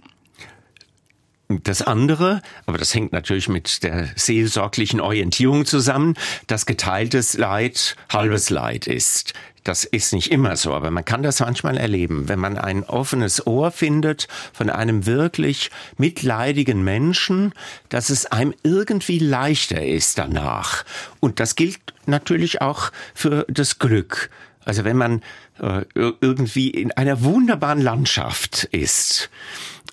Das 1.52 1.82
andere, 1.82 2.44
aber 2.68 2.78
das 2.78 2.94
hängt 2.94 3.12
natürlich 3.12 3.50
mit 3.50 3.82
der 3.82 4.08
seelsorglichen 4.16 5.02
Orientierung 5.02 5.66
zusammen, 5.66 6.14
dass 6.46 6.68
geteiltes 6.68 7.40
Leid 7.40 7.96
halbes 8.12 8.52
Leid 8.52 8.86
ist. 8.86 9.34
Das 9.64 9.84
ist 9.84 10.14
nicht 10.14 10.32
immer 10.32 10.56
so, 10.58 10.76
aber 10.76 10.92
man 10.92 11.06
kann 11.06 11.24
das 11.24 11.40
manchmal 11.40 11.78
erleben, 11.78 12.30
wenn 12.30 12.38
man 12.38 12.60
ein 12.60 12.84
offenes 12.84 13.48
Ohr 13.48 13.72
findet 13.72 14.28
von 14.54 14.70
einem 14.70 15.08
wirklich 15.08 15.72
mitleidigen 15.98 16.84
Menschen, 16.84 17.54
dass 17.90 18.12
es 18.12 18.28
einem 18.28 18.54
irgendwie 18.62 19.18
leichter 19.18 19.84
ist 19.84 20.20
danach. 20.20 20.86
Und 21.20 21.40
das 21.40 21.56
gilt 21.56 21.80
natürlich 22.06 22.62
auch 22.62 22.92
für 23.16 23.48
das 23.50 23.80
Glück. 23.80 24.30
Also 24.66 24.84
wenn 24.84 24.98
man 24.98 25.24
äh, 25.60 25.86
irgendwie 25.96 26.70
in 26.70 26.92
einer 26.92 27.24
wunderbaren 27.24 27.82
Landschaft 27.82 28.66
ist 28.66 29.30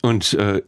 und 0.02 0.34
äh, 0.34 0.62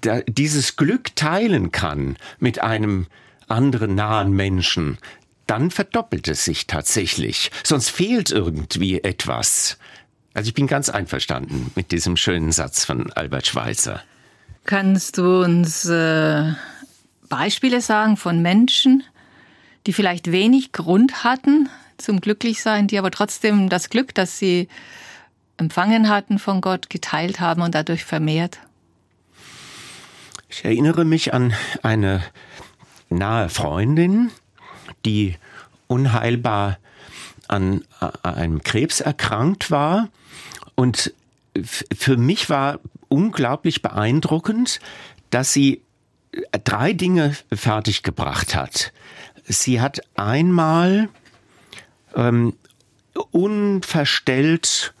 da, 0.00 0.20
dieses 0.22 0.76
Glück 0.76 1.14
teilen 1.16 1.72
kann 1.72 2.16
mit 2.38 2.60
einem 2.60 3.06
anderen 3.48 3.94
nahen 3.94 4.32
Menschen, 4.32 4.98
dann 5.46 5.70
verdoppelt 5.70 6.28
es 6.28 6.44
sich 6.44 6.66
tatsächlich. 6.66 7.50
Sonst 7.64 7.90
fehlt 7.90 8.30
irgendwie 8.30 9.02
etwas. 9.02 9.78
Also 10.32 10.48
ich 10.48 10.54
bin 10.54 10.68
ganz 10.68 10.88
einverstanden 10.88 11.72
mit 11.74 11.90
diesem 11.90 12.16
schönen 12.16 12.52
Satz 12.52 12.84
von 12.84 13.12
Albert 13.12 13.48
Schweitzer. 13.48 14.02
Kannst 14.64 15.18
du 15.18 15.42
uns 15.42 15.86
äh, 15.86 16.52
Beispiele 17.28 17.80
sagen 17.80 18.16
von 18.16 18.40
Menschen, 18.40 19.02
die 19.86 19.92
vielleicht 19.92 20.30
wenig 20.30 20.72
Grund 20.72 21.24
hatten, 21.24 21.68
zum 22.00 22.20
Glücklichsein, 22.20 22.86
die 22.86 22.98
aber 22.98 23.10
trotzdem 23.10 23.68
das 23.68 23.90
Glück, 23.90 24.14
das 24.14 24.38
sie 24.38 24.68
empfangen 25.56 26.08
hatten 26.08 26.38
von 26.38 26.60
Gott, 26.60 26.90
geteilt 26.90 27.40
haben 27.40 27.62
und 27.62 27.74
dadurch 27.74 28.04
vermehrt? 28.04 28.58
Ich 30.48 30.64
erinnere 30.64 31.04
mich 31.04 31.32
an 31.32 31.54
eine 31.82 32.24
nahe 33.08 33.48
Freundin, 33.48 34.30
die 35.04 35.36
unheilbar 35.86 36.78
an 37.46 37.84
einem 38.22 38.62
Krebs 38.62 39.00
erkrankt 39.00 39.70
war. 39.70 40.08
Und 40.74 41.12
für 41.64 42.16
mich 42.16 42.48
war 42.48 42.80
unglaublich 43.08 43.82
beeindruckend, 43.82 44.80
dass 45.30 45.52
sie 45.52 45.82
drei 46.64 46.92
Dinge 46.92 47.36
fertiggebracht 47.52 48.54
hat. 48.54 48.92
Sie 49.44 49.80
hat 49.80 50.00
einmal 50.14 51.08
ähm, 52.14 52.54
unverstellt 53.30 54.94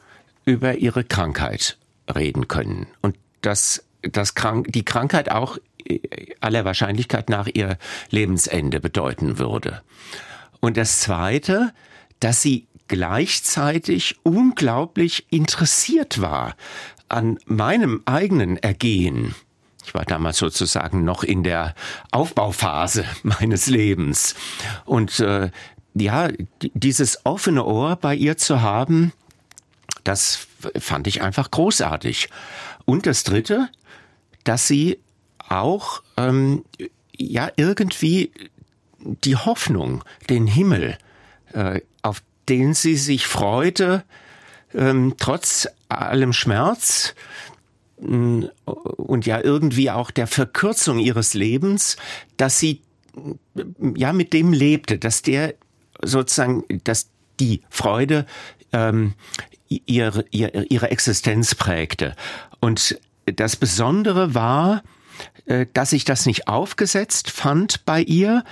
über 0.44 0.76
ihre 0.76 1.04
Krankheit 1.04 1.76
reden 2.12 2.48
können 2.48 2.86
und 3.02 3.16
dass 3.42 3.84
das 4.02 4.34
Krank 4.34 4.72
die 4.72 4.84
Krankheit 4.84 5.30
auch 5.30 5.58
äh, 5.84 6.00
aller 6.40 6.64
Wahrscheinlichkeit 6.64 7.28
nach 7.28 7.48
ihr 7.52 7.78
Lebensende 8.10 8.80
bedeuten 8.80 9.38
würde. 9.38 9.82
Und 10.60 10.76
das 10.76 11.00
Zweite, 11.00 11.72
dass 12.18 12.42
sie 12.42 12.66
gleichzeitig 12.88 14.16
unglaublich 14.24 15.26
interessiert 15.30 16.20
war 16.20 16.56
an 17.08 17.38
meinem 17.46 18.02
eigenen 18.04 18.56
Ergehen. 18.56 19.34
Ich 19.84 19.94
war 19.94 20.04
damals 20.04 20.38
sozusagen 20.38 21.04
noch 21.04 21.24
in 21.24 21.42
der 21.42 21.74
Aufbauphase 22.10 23.04
meines 23.22 23.66
Lebens. 23.66 24.34
Und 24.84 25.20
äh, 25.20 25.50
ja, 25.94 26.28
dieses 26.74 27.24
offene 27.24 27.64
Ohr 27.64 27.96
bei 27.96 28.14
ihr 28.14 28.36
zu 28.36 28.62
haben, 28.62 29.12
das 30.04 30.46
fand 30.78 31.06
ich 31.06 31.22
einfach 31.22 31.50
großartig. 31.50 32.28
Und 32.84 33.06
das 33.06 33.24
Dritte, 33.24 33.68
dass 34.44 34.66
sie 34.66 34.98
auch 35.48 36.02
ähm, 36.16 36.64
ja 37.16 37.50
irgendwie 37.56 38.30
die 39.02 39.36
Hoffnung, 39.36 40.04
den 40.28 40.46
Himmel, 40.46 40.98
äh, 41.52 41.80
auf 42.02 42.22
den 42.48 42.74
sie 42.74 42.96
sich 42.96 43.26
freute, 43.26 44.04
ähm, 44.74 45.14
trotz 45.18 45.68
allem 45.88 46.32
Schmerz 46.32 47.14
mm, 48.00 48.44
und 48.64 49.26
ja 49.26 49.40
irgendwie 49.40 49.90
auch 49.90 50.10
der 50.10 50.26
Verkürzung 50.26 50.98
ihres 50.98 51.34
Lebens, 51.34 51.96
dass 52.36 52.58
sie 52.58 52.82
ja 53.96 54.12
mit 54.12 54.32
dem 54.32 54.52
lebte, 54.52 54.98
dass 54.98 55.22
der 55.22 55.54
sozusagen, 56.02 56.64
dass 56.84 57.08
die 57.38 57.62
Freude 57.70 58.26
ähm, 58.72 59.14
ihre, 59.68 60.24
ihre, 60.30 60.64
ihre 60.64 60.90
Existenz 60.90 61.54
prägte. 61.54 62.14
Und 62.60 62.98
das 63.26 63.56
Besondere 63.56 64.34
war, 64.34 64.82
äh, 65.46 65.66
dass 65.72 65.92
ich 65.92 66.04
das 66.04 66.26
nicht 66.26 66.48
aufgesetzt 66.48 67.30
fand 67.30 67.84
bei 67.84 68.02
ihr 68.02 68.44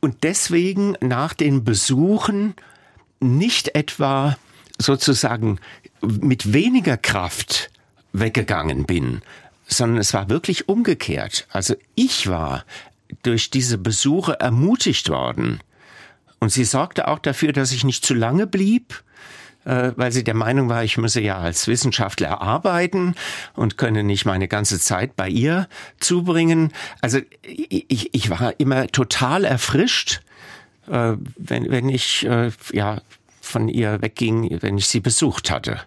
und 0.00 0.22
deswegen 0.22 0.96
nach 1.00 1.32
den 1.34 1.64
Besuchen 1.64 2.54
nicht 3.20 3.74
etwa 3.74 4.36
sozusagen 4.78 5.58
mit 6.02 6.52
weniger 6.52 6.96
Kraft 6.96 7.70
weggegangen 8.12 8.84
bin, 8.84 9.22
sondern 9.66 9.98
es 9.98 10.14
war 10.14 10.28
wirklich 10.28 10.68
umgekehrt. 10.68 11.46
Also 11.50 11.74
ich 11.94 12.28
war 12.28 12.64
durch 13.22 13.50
diese 13.50 13.78
Besuche 13.78 14.38
ermutigt 14.38 15.08
worden. 15.08 15.60
Und 16.38 16.50
sie 16.50 16.64
sorgte 16.64 17.08
auch 17.08 17.18
dafür, 17.18 17.52
dass 17.52 17.72
ich 17.72 17.84
nicht 17.84 18.04
zu 18.04 18.14
lange 18.14 18.46
blieb, 18.46 19.02
äh, 19.64 19.92
weil 19.96 20.12
sie 20.12 20.24
der 20.24 20.34
Meinung 20.34 20.68
war, 20.68 20.84
ich 20.84 20.96
müsse 20.96 21.20
ja 21.20 21.38
als 21.38 21.66
Wissenschaftler 21.66 22.40
arbeiten 22.40 23.14
und 23.54 23.76
könne 23.76 24.04
nicht 24.04 24.24
meine 24.24 24.48
ganze 24.48 24.78
Zeit 24.78 25.16
bei 25.16 25.28
ihr 25.28 25.68
zubringen. 25.98 26.72
Also 27.00 27.20
ich, 27.42 28.14
ich 28.14 28.30
war 28.30 28.58
immer 28.60 28.86
total 28.88 29.44
erfrischt, 29.44 30.20
äh, 30.88 31.14
wenn, 31.36 31.70
wenn 31.70 31.88
ich 31.88 32.24
äh, 32.26 32.50
ja 32.72 33.00
von 33.40 33.68
ihr 33.68 34.02
wegging, 34.02 34.58
wenn 34.60 34.78
ich 34.78 34.88
sie 34.88 35.00
besucht 35.00 35.50
hatte. 35.50 35.80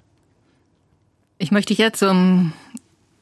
Ich 1.37 1.51
möchte 1.51 1.73
jetzt 1.73 2.03
um 2.03 2.53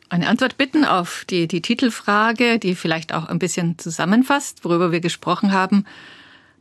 eine 0.10 0.28
Antwort 0.28 0.58
bitten 0.58 0.86
auf 0.86 1.26
die, 1.30 1.48
die 1.48 1.62
Titelfrage, 1.62 2.60
die 2.60 2.76
vielleicht 2.76 3.14
auch 3.14 3.26
ein 3.26 3.40
bisschen 3.40 3.78
zusammenfasst, 3.78 4.64
worüber 4.64 4.92
wir 4.92 5.02
gesprochen 5.02 5.52
haben. 5.52 5.86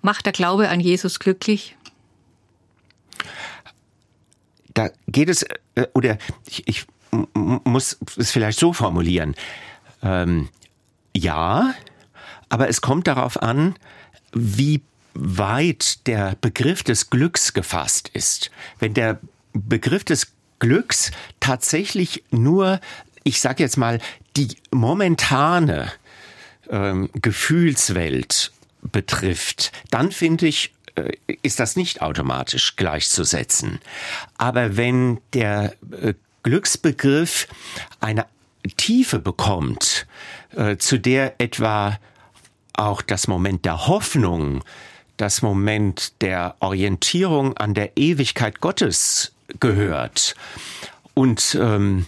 Macht 0.07 0.25
der 0.25 0.33
Glaube 0.33 0.69
an 0.69 0.79
Jesus 0.79 1.19
glücklich? 1.19 1.75
Da 4.73 4.91
geht 5.09 5.29
es, 5.29 5.43
äh, 5.75 5.89
oder 5.95 6.19
ich, 6.47 6.63
ich 6.69 6.87
muss 7.35 7.99
es 8.17 8.31
vielleicht 8.31 8.61
so 8.61 8.73
formulieren. 8.73 9.35
Ähm, 10.05 10.49
ja, 11.13 11.75
aber 12.49 12.69
es 12.69 12.83
kommt 12.83 13.09
darauf 13.09 13.43
an, 13.43 13.75
wie 14.33 14.81
weit 15.15 16.07
der 16.07 16.37
Begriff 16.41 16.85
des 16.85 17.11
Glücks 17.11 17.53
gefasst 17.53 18.09
ist. 18.13 18.53
Wenn 18.79 18.95
der 18.95 19.19
Begriff 19.55 20.05
des 20.05 20.29
Glücks 20.61 21.11
tatsächlich 21.41 22.23
nur, 22.31 22.81
ich 23.25 23.41
sage 23.41 23.65
jetzt 23.65 23.77
mal, 23.77 23.99
die 24.37 24.57
momentane 24.71 25.91
ähm, 26.71 27.11
Gefühlswelt 27.21 28.53
betrifft, 28.91 29.72
dann 29.91 30.12
finde 30.12 30.47
ich, 30.47 30.74
äh, 30.95 31.12
ist 31.43 31.61
das 31.61 31.76
nicht 31.76 32.03
automatisch 32.03 32.76
gleichzusetzen. 32.76 33.80
Aber 34.39 34.76
wenn 34.76 35.20
der 35.32 35.74
äh, 35.91 36.14
Glücksbegriff 36.43 37.49
eine 38.01 38.26
Tiefe 38.76 39.18
bekommt, 39.18 40.07
äh, 40.55 40.76
zu 40.76 40.99
der 40.99 41.41
etwa 41.41 41.99
auch 42.74 43.03
das 43.03 43.26
Moment 43.26 43.64
der 43.64 43.87
Hoffnung, 43.87 44.62
das 45.16 45.43
Moment 45.43 46.20
der 46.20 46.57
Orientierung 46.61 47.57
an 47.57 47.74
der 47.74 47.97
Ewigkeit 47.97 48.61
Gottes 48.61 49.32
gehört. 49.61 50.34
Und 51.14 51.57
ähm, 51.61 52.07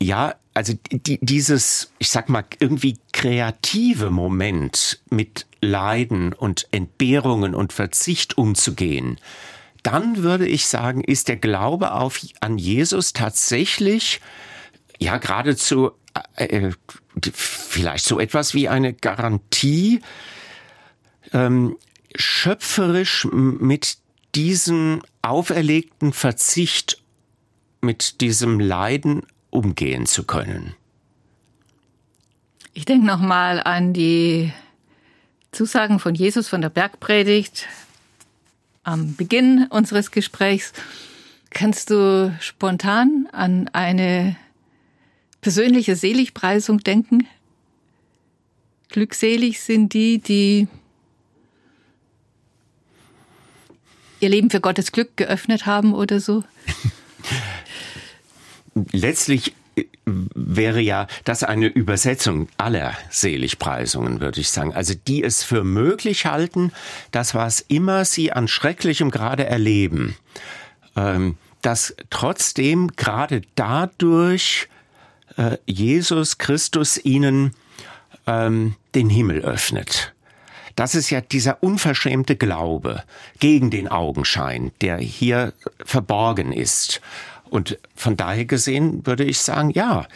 ja, 0.00 0.34
also 0.58 0.74
die, 0.90 1.20
dieses, 1.22 1.92
ich 2.00 2.10
sag 2.10 2.28
mal, 2.28 2.42
irgendwie 2.58 2.98
kreative 3.12 4.10
Moment 4.10 5.00
mit 5.08 5.46
Leiden 5.60 6.32
und 6.32 6.66
Entbehrungen 6.72 7.54
und 7.54 7.72
Verzicht 7.72 8.36
umzugehen, 8.36 9.20
dann 9.84 10.24
würde 10.24 10.48
ich 10.48 10.66
sagen, 10.66 11.04
ist 11.04 11.28
der 11.28 11.36
Glaube 11.36 11.92
auf, 11.92 12.26
an 12.40 12.58
Jesus 12.58 13.12
tatsächlich 13.12 14.20
ja 14.98 15.18
geradezu 15.18 15.92
äh, 16.34 16.46
äh 16.46 16.72
vielleicht 17.32 18.04
so 18.04 18.18
etwas 18.18 18.52
wie 18.52 18.68
eine 18.68 18.94
Garantie, 18.94 20.00
ähm, 21.32 21.76
schöpferisch 22.16 23.28
mit 23.30 23.98
diesem 24.34 25.02
auferlegten 25.22 26.12
Verzicht, 26.12 27.00
mit 27.80 28.20
diesem 28.22 28.58
Leiden 28.58 29.22
umgehen 29.58 30.06
zu 30.06 30.22
können. 30.22 30.74
Ich 32.74 32.84
denke 32.84 33.06
nochmal 33.06 33.60
an 33.60 33.92
die 33.92 34.52
Zusagen 35.50 35.98
von 35.98 36.14
Jesus 36.14 36.46
von 36.46 36.60
der 36.60 36.68
Bergpredigt 36.68 37.66
am 38.84 39.16
Beginn 39.16 39.66
unseres 39.68 40.12
Gesprächs. 40.12 40.72
Kannst 41.50 41.90
du 41.90 42.32
spontan 42.38 43.28
an 43.32 43.68
eine 43.72 44.36
persönliche 45.40 45.96
Seligpreisung 45.96 46.78
denken? 46.78 47.26
Glückselig 48.90 49.60
sind 49.60 49.92
die, 49.92 50.18
die 50.18 50.68
ihr 54.20 54.28
Leben 54.28 54.50
für 54.50 54.60
Gottes 54.60 54.92
Glück 54.92 55.16
geöffnet 55.16 55.66
haben 55.66 55.94
oder 55.94 56.20
so? 56.20 56.44
Letztlich 58.92 59.54
äh, 59.76 59.84
wäre 60.04 60.80
ja 60.80 61.06
das 61.24 61.44
eine 61.44 61.66
Übersetzung 61.66 62.48
aller 62.56 62.94
Seligpreisungen, 63.10 64.20
würde 64.20 64.40
ich 64.40 64.50
sagen. 64.50 64.74
Also 64.74 64.94
die 64.94 65.22
es 65.22 65.42
für 65.42 65.64
möglich 65.64 66.26
halten, 66.26 66.72
dass 67.10 67.34
was 67.34 67.60
immer 67.60 68.04
sie 68.04 68.32
an 68.32 68.48
Schrecklichem 68.48 69.10
gerade 69.10 69.46
erleben, 69.46 70.16
ähm, 70.96 71.36
dass 71.62 71.94
trotzdem 72.10 72.88
gerade 72.96 73.42
dadurch 73.54 74.68
äh, 75.36 75.56
Jesus 75.66 76.38
Christus 76.38 76.98
ihnen 77.04 77.54
ähm, 78.26 78.76
den 78.94 79.10
Himmel 79.10 79.40
öffnet. 79.40 80.14
Das 80.78 80.94
ist 80.94 81.10
ja 81.10 81.20
dieser 81.20 81.60
unverschämte 81.62 82.36
Glaube 82.36 83.02
gegen 83.40 83.70
den 83.70 83.88
Augenschein, 83.88 84.70
der 84.80 84.98
hier 84.98 85.52
verborgen 85.84 86.52
ist. 86.52 87.00
Und 87.50 87.78
von 87.94 88.16
daher 88.16 88.44
gesehen 88.44 89.06
würde 89.06 89.24
ich 89.24 89.38
sagen, 89.38 89.70
ja, 89.70 90.06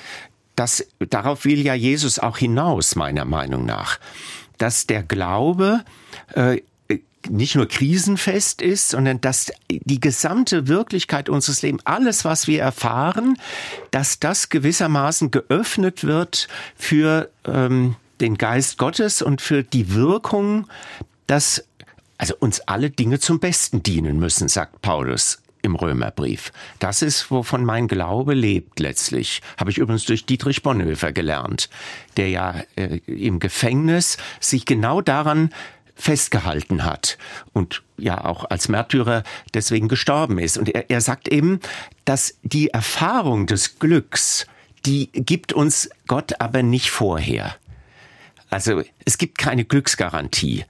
das, 0.56 0.86
darauf 0.98 1.44
will 1.44 1.60
ja 1.60 1.74
Jesus 1.74 2.18
auch 2.18 2.38
hinaus, 2.38 2.94
meiner 2.94 3.24
Meinung 3.24 3.64
nach. 3.64 3.98
Dass 4.58 4.86
der 4.86 5.02
Glaube 5.02 5.84
äh, 6.34 6.60
nicht 7.28 7.54
nur 7.54 7.68
krisenfest 7.68 8.62
ist, 8.62 8.90
sondern 8.90 9.20
dass 9.20 9.52
die 9.70 10.00
gesamte 10.00 10.68
Wirklichkeit 10.68 11.28
unseres 11.28 11.62
Lebens, 11.62 11.86
alles, 11.86 12.24
was 12.24 12.46
wir 12.46 12.60
erfahren, 12.60 13.38
dass 13.90 14.18
das 14.18 14.48
gewissermaßen 14.48 15.30
geöffnet 15.30 16.04
wird 16.04 16.48
für 16.76 17.30
ähm, 17.44 17.96
den 18.20 18.38
Geist 18.38 18.78
Gottes 18.78 19.22
und 19.22 19.40
für 19.40 19.62
die 19.62 19.94
Wirkung, 19.94 20.66
dass 21.26 21.64
also 22.18 22.34
uns 22.38 22.60
alle 22.60 22.90
Dinge 22.90 23.18
zum 23.18 23.40
Besten 23.40 23.82
dienen 23.82 24.18
müssen, 24.18 24.48
sagt 24.48 24.80
Paulus 24.82 25.41
im 25.62 25.76
Römerbrief. 25.76 26.52
Das 26.78 27.02
ist, 27.02 27.30
wovon 27.30 27.64
mein 27.64 27.88
Glaube 27.88 28.34
lebt 28.34 28.80
letztlich. 28.80 29.40
Habe 29.58 29.70
ich 29.70 29.78
übrigens 29.78 30.04
durch 30.04 30.26
Dietrich 30.26 30.62
Bonhoeffer 30.62 31.12
gelernt, 31.12 31.70
der 32.16 32.28
ja 32.28 32.62
äh, 32.76 32.98
im 33.06 33.38
Gefängnis 33.38 34.18
sich 34.40 34.66
genau 34.66 35.00
daran 35.00 35.50
festgehalten 35.94 36.84
hat 36.84 37.16
und 37.52 37.82
ja 37.96 38.24
auch 38.24 38.44
als 38.50 38.68
Märtyrer 38.68 39.22
deswegen 39.54 39.88
gestorben 39.88 40.38
ist. 40.38 40.58
Und 40.58 40.68
er, 40.68 40.90
er 40.90 41.00
sagt 41.00 41.28
eben, 41.28 41.60
dass 42.04 42.38
die 42.42 42.68
Erfahrung 42.70 43.46
des 43.46 43.78
Glücks, 43.78 44.46
die 44.84 45.10
gibt 45.12 45.52
uns 45.52 45.90
Gott 46.08 46.40
aber 46.40 46.62
nicht 46.62 46.90
vorher. 46.90 47.54
Also 48.50 48.82
es 49.04 49.16
gibt 49.16 49.38
keine 49.38 49.64
Glücksgarantie 49.64 50.64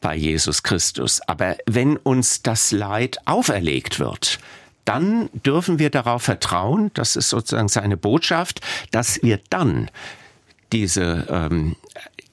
bei 0.00 0.16
Jesus 0.16 0.62
Christus. 0.62 1.20
Aber 1.26 1.56
wenn 1.66 1.96
uns 1.96 2.42
das 2.42 2.72
Leid 2.72 3.18
auferlegt 3.24 3.98
wird, 3.98 4.38
dann 4.84 5.30
dürfen 5.32 5.78
wir 5.78 5.90
darauf 5.90 6.22
vertrauen, 6.22 6.90
das 6.94 7.16
ist 7.16 7.28
sozusagen 7.28 7.68
seine 7.68 7.96
Botschaft, 7.96 8.60
dass 8.90 9.22
wir 9.22 9.38
dann 9.50 9.90
diese, 10.72 11.26
ähm, 11.30 11.76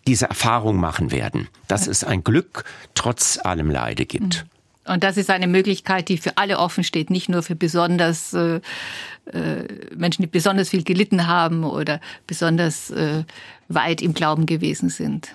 diese 0.08 0.26
Erfahrung 0.26 0.78
machen 0.78 1.12
werden, 1.12 1.48
dass 1.68 1.88
es 1.88 2.04
ein 2.04 2.24
Glück 2.24 2.64
trotz 2.96 3.38
allem 3.38 3.70
Leide 3.70 4.06
gibt. 4.06 4.46
Mhm. 4.46 4.50
Und 4.94 5.04
das 5.04 5.18
ist 5.18 5.30
eine 5.30 5.46
Möglichkeit, 5.46 6.10
die 6.10 6.18
für 6.18 6.38
alle 6.38 6.58
offen 6.58 6.84
steht, 6.84 7.12
nicht 7.12 7.30
nur 7.30 7.44
für 7.44 7.56
besonders 7.56 8.34
äh, 8.34 8.60
äh, 9.32 9.68
Menschen, 9.96 10.24
die 10.24 10.28
besonders 10.28 10.70
viel 10.70 10.84
gelitten 10.84 11.28
haben 11.28 11.64
oder 11.64 12.02
besonders 12.26 12.90
äh, 12.90 13.24
weit 13.68 14.02
im 14.02 14.16
Glauben 14.16 14.48
gewesen 14.48 14.90
sind. 14.90 15.30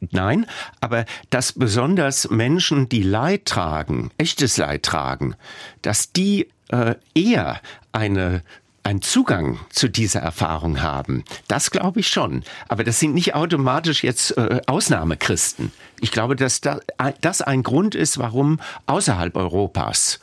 Nein, 0.00 0.46
aber 0.80 1.04
dass 1.30 1.52
besonders 1.52 2.28
Menschen, 2.30 2.88
die 2.88 3.02
Leid 3.02 3.46
tragen, 3.46 4.10
echtes 4.18 4.56
Leid 4.56 4.82
tragen, 4.82 5.34
dass 5.82 6.12
die 6.12 6.48
äh, 6.68 6.94
eher 7.14 7.60
eine 7.92 8.42
einen 8.86 9.02
Zugang 9.02 9.58
zu 9.70 9.88
dieser 9.88 10.20
Erfahrung 10.20 10.80
haben. 10.80 11.24
Das 11.48 11.72
glaube 11.72 11.98
ich 11.98 12.06
schon. 12.06 12.44
Aber 12.68 12.84
das 12.84 13.00
sind 13.00 13.14
nicht 13.14 13.34
automatisch 13.34 14.04
jetzt 14.04 14.36
äh, 14.38 14.60
Ausnahmechristen. 14.68 15.72
Ich 16.00 16.12
glaube, 16.12 16.36
dass 16.36 16.60
da, 16.60 16.78
das 17.20 17.42
ein 17.42 17.64
Grund 17.64 17.96
ist, 17.96 18.18
warum 18.18 18.60
außerhalb 18.86 19.34
Europas 19.36 20.20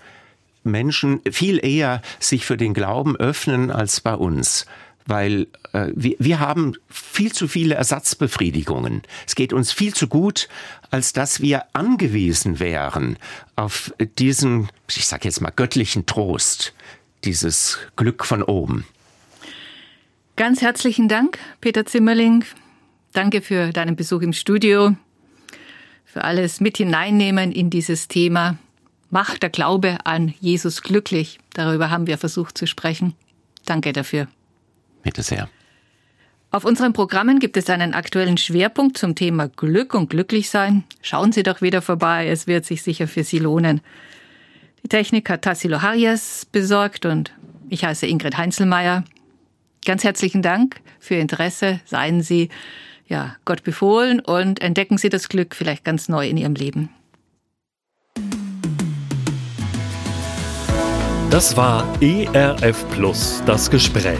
Menschen 0.64 1.20
viel 1.30 1.64
eher 1.64 2.02
sich 2.22 2.46
für 2.46 2.56
den 2.56 2.74
Glauben 2.74 3.18
öffnen 3.18 3.70
als 3.70 4.00
bei 4.00 4.14
uns 4.14 4.66
weil 5.06 5.48
äh, 5.74 5.88
wir, 5.96 6.16
wir 6.20 6.40
haben 6.40 6.76
viel 6.90 7.32
zu 7.32 7.48
viele 7.48 7.76
Ersatzbefriedigungen. 7.76 9.04
Es 9.28 9.36
geht 9.36 9.54
uns 9.54 9.72
viel 9.72 9.94
zu 9.94 10.08
gut, 10.08 10.48
als 10.92 11.14
dass 11.14 11.42
wir 11.42 11.66
angewiesen 11.74 12.60
wären 12.60 13.18
auf 13.56 13.94
diesen, 14.20 14.70
ich 14.90 15.08
sage 15.08 15.26
jetzt 15.26 15.42
mal, 15.42 15.52
göttlichen 15.52 16.06
Trost, 16.06 16.74
dieses 17.24 17.80
Glück 17.96 18.26
von 18.26 18.44
oben. 18.44 18.86
Ganz 20.36 20.62
herzlichen 20.62 21.08
Dank, 21.08 21.38
Peter 21.62 21.86
Zimmerling. 21.86 22.44
Danke 23.12 23.42
für 23.42 23.72
deinen 23.72 23.96
Besuch 23.96 24.22
im 24.22 24.34
Studio, 24.34 24.96
für 26.06 26.24
alles 26.24 26.60
mit 26.60 26.78
hineinnehmen 26.78 27.52
in 27.52 27.70
dieses 27.70 28.08
Thema. 28.08 28.58
Macht 29.12 29.44
der 29.44 29.52
Glaube 29.52 29.98
an 30.06 30.34
Jesus 30.40 30.82
glücklich? 30.82 31.40
Darüber 31.54 31.92
haben 31.92 32.08
wir 32.08 32.18
versucht 32.18 32.58
zu 32.58 32.66
sprechen. 32.66 33.14
Danke 33.66 33.94
dafür. 33.94 34.28
Bitte 35.04 35.22
sehr. 35.22 35.50
Auf 36.50 36.66
unseren 36.66 36.94
Programmen 36.94 37.40
gibt 37.40 37.58
es 37.58 37.70
einen 37.70 37.94
aktuellen 37.94 38.38
Schwerpunkt 38.38 38.98
zum 38.98 39.16
Thema 39.16 39.48
Glück 39.48 39.94
und 39.96 40.10
Glücklichsein. 40.10 40.84
Schauen 41.02 41.32
Sie 41.32 41.44
doch 41.44 41.62
wieder 41.62 41.82
vorbei, 41.82 42.28
es 42.28 42.48
wird 42.48 42.66
sich 42.66 42.84
sicher 42.84 43.08
für 43.08 43.24
Sie 43.24 43.40
lohnen. 43.40 43.82
Die 44.84 44.88
Technik 44.90 45.30
hat 45.30 45.42
Tassilo 45.42 45.82
Harjes 45.82 46.46
besorgt 46.52 47.06
und 47.06 47.34
ich 47.70 47.84
heiße 47.84 48.06
Ingrid 48.06 48.38
Heinzelmeier. 48.38 49.04
Ganz 49.86 50.04
herzlichen 50.04 50.42
Dank 50.42 50.80
für 51.00 51.16
Ihr 51.16 51.22
Interesse. 51.22 51.80
Seien 51.86 52.22
Sie 52.22 52.50
ja, 53.08 53.36
Gott 53.46 53.64
befohlen 53.64 54.20
und 54.20 54.62
entdecken 54.62 54.98
Sie 54.98 55.10
das 55.10 55.30
Glück 55.30 55.56
vielleicht 55.56 55.84
ganz 55.84 56.08
neu 56.08 56.28
in 56.28 56.38
Ihrem 56.38 56.56
Leben. 56.56 56.90
Das 61.30 61.58
war 61.58 61.84
ERF 62.00 62.88
Plus, 62.92 63.42
das 63.48 63.72
Gespräch. 63.72 64.20